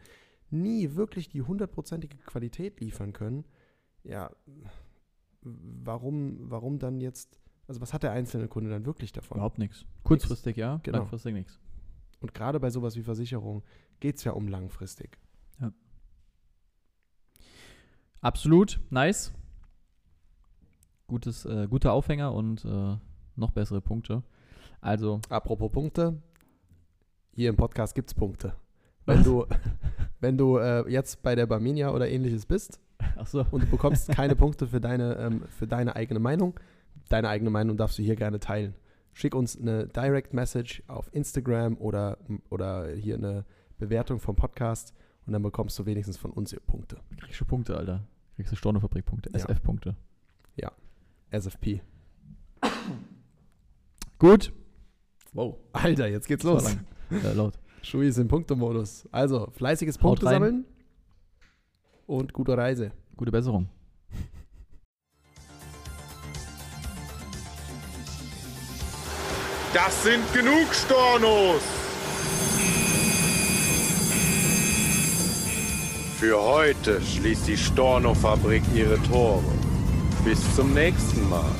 nie 0.49 0.95
wirklich 0.95 1.29
die 1.29 1.41
hundertprozentige 1.41 2.17
Qualität 2.17 2.79
liefern 2.79 3.13
können. 3.13 3.45
Ja, 4.03 4.31
warum, 5.41 6.37
warum 6.49 6.79
dann 6.79 7.01
jetzt, 7.01 7.39
also 7.67 7.81
was 7.81 7.93
hat 7.93 8.03
der 8.03 8.11
einzelne 8.11 8.47
Kunde 8.47 8.69
dann 8.69 8.85
wirklich 8.85 9.11
davon? 9.11 9.37
Überhaupt 9.37 9.57
nichts. 9.59 9.85
Kurzfristig 10.03 10.57
ja, 10.57 10.79
Genau. 10.83 10.99
langfristig 10.99 11.33
nichts. 11.33 11.59
Und 12.21 12.33
gerade 12.33 12.59
bei 12.59 12.69
sowas 12.69 12.95
wie 12.95 13.03
Versicherung 13.03 13.63
geht 13.99 14.17
es 14.17 14.23
ja 14.23 14.31
um 14.31 14.47
langfristig. 14.47 15.17
Absolut, 18.21 18.79
nice. 18.89 19.31
Gutes, 21.07 21.45
äh, 21.45 21.67
guter 21.69 21.93
Aufhänger 21.93 22.33
und 22.33 22.65
äh, 22.65 22.97
noch 23.35 23.51
bessere 23.51 23.81
Punkte. 23.81 24.23
Also, 24.85 25.19
Apropos 25.29 25.71
Punkte, 25.71 26.21
hier 27.31 27.49
im 27.49 27.55
Podcast 27.55 27.95
gibt 27.95 28.09
es 28.09 28.13
Punkte. 28.13 28.53
Wenn 29.07 29.23
du, 29.23 29.45
wenn 30.19 30.37
du 30.37 30.57
äh, 30.57 30.87
jetzt 30.91 31.23
bei 31.23 31.33
der 31.33 31.47
Barminia 31.47 31.89
oder 31.89 32.07
ähnliches 32.07 32.45
bist 32.45 32.79
so. 33.25 33.45
und 33.49 33.63
du 33.63 33.67
bekommst 33.67 34.09
keine 34.09 34.35
Punkte 34.35 34.67
für 34.67 34.79
deine, 34.79 35.15
ähm, 35.15 35.43
für 35.49 35.65
deine 35.65 35.95
eigene 35.95 36.19
Meinung, 36.19 36.59
deine 37.09 37.29
eigene 37.29 37.49
Meinung 37.49 37.77
darfst 37.77 37.97
du 37.97 38.03
hier 38.03 38.15
gerne 38.15 38.39
teilen. 38.39 38.75
Schick 39.13 39.33
uns 39.33 39.59
eine 39.59 39.87
Direct 39.87 40.35
Message 40.35 40.83
auf 40.85 41.09
Instagram 41.13 41.77
oder, 41.77 42.19
oder 42.51 42.89
hier 42.89 43.15
eine 43.15 43.43
Bewertung 43.79 44.19
vom 44.19 44.35
Podcast 44.35 44.93
und 45.25 45.33
dann 45.33 45.41
bekommst 45.41 45.79
du 45.79 45.87
wenigstens 45.87 46.17
von 46.17 46.29
uns 46.29 46.51
hier 46.51 46.59
Punkte. 46.59 46.97
Kriegst 47.21 47.41
du 47.41 47.45
Punkte, 47.45 47.75
Alter. 47.75 48.05
Kriegst 48.35 48.51
du 48.51 48.55
Stornofabrik-Punkte, 48.55 49.31
Ja. 49.33 49.39
SF-Punkte. 49.39 49.95
SFP. 51.31 51.81
Gut. 54.19 54.53
Wow. 55.35 55.57
Alter, 55.73 56.07
jetzt 56.07 56.27
geht's 56.27 56.43
los. 56.43 56.63
Äh, 57.11 57.33
laut. 57.33 57.59
Schui 57.81 58.07
ist 58.07 58.17
im 58.17 58.29
Punktemodus. 58.29 59.07
Also, 59.11 59.49
fleißiges 59.51 59.97
Haut 59.97 60.01
Punkte 60.01 60.25
rein. 60.27 60.33
sammeln 60.33 60.65
und 62.07 62.31
gute 62.31 62.57
Reise. 62.57 62.91
Gute 63.17 63.31
Besserung. 63.31 63.67
Das 69.73 70.03
sind 70.03 70.23
genug 70.33 70.73
Stornos! 70.73 71.61
Für 76.17 76.41
heute 76.41 77.01
schließt 77.01 77.49
die 77.49 77.57
Storno-Fabrik 77.57 78.63
ihre 78.73 78.97
Tore. 79.03 79.43
Bis 80.23 80.55
zum 80.55 80.73
nächsten 80.73 81.29
Mal. 81.29 81.51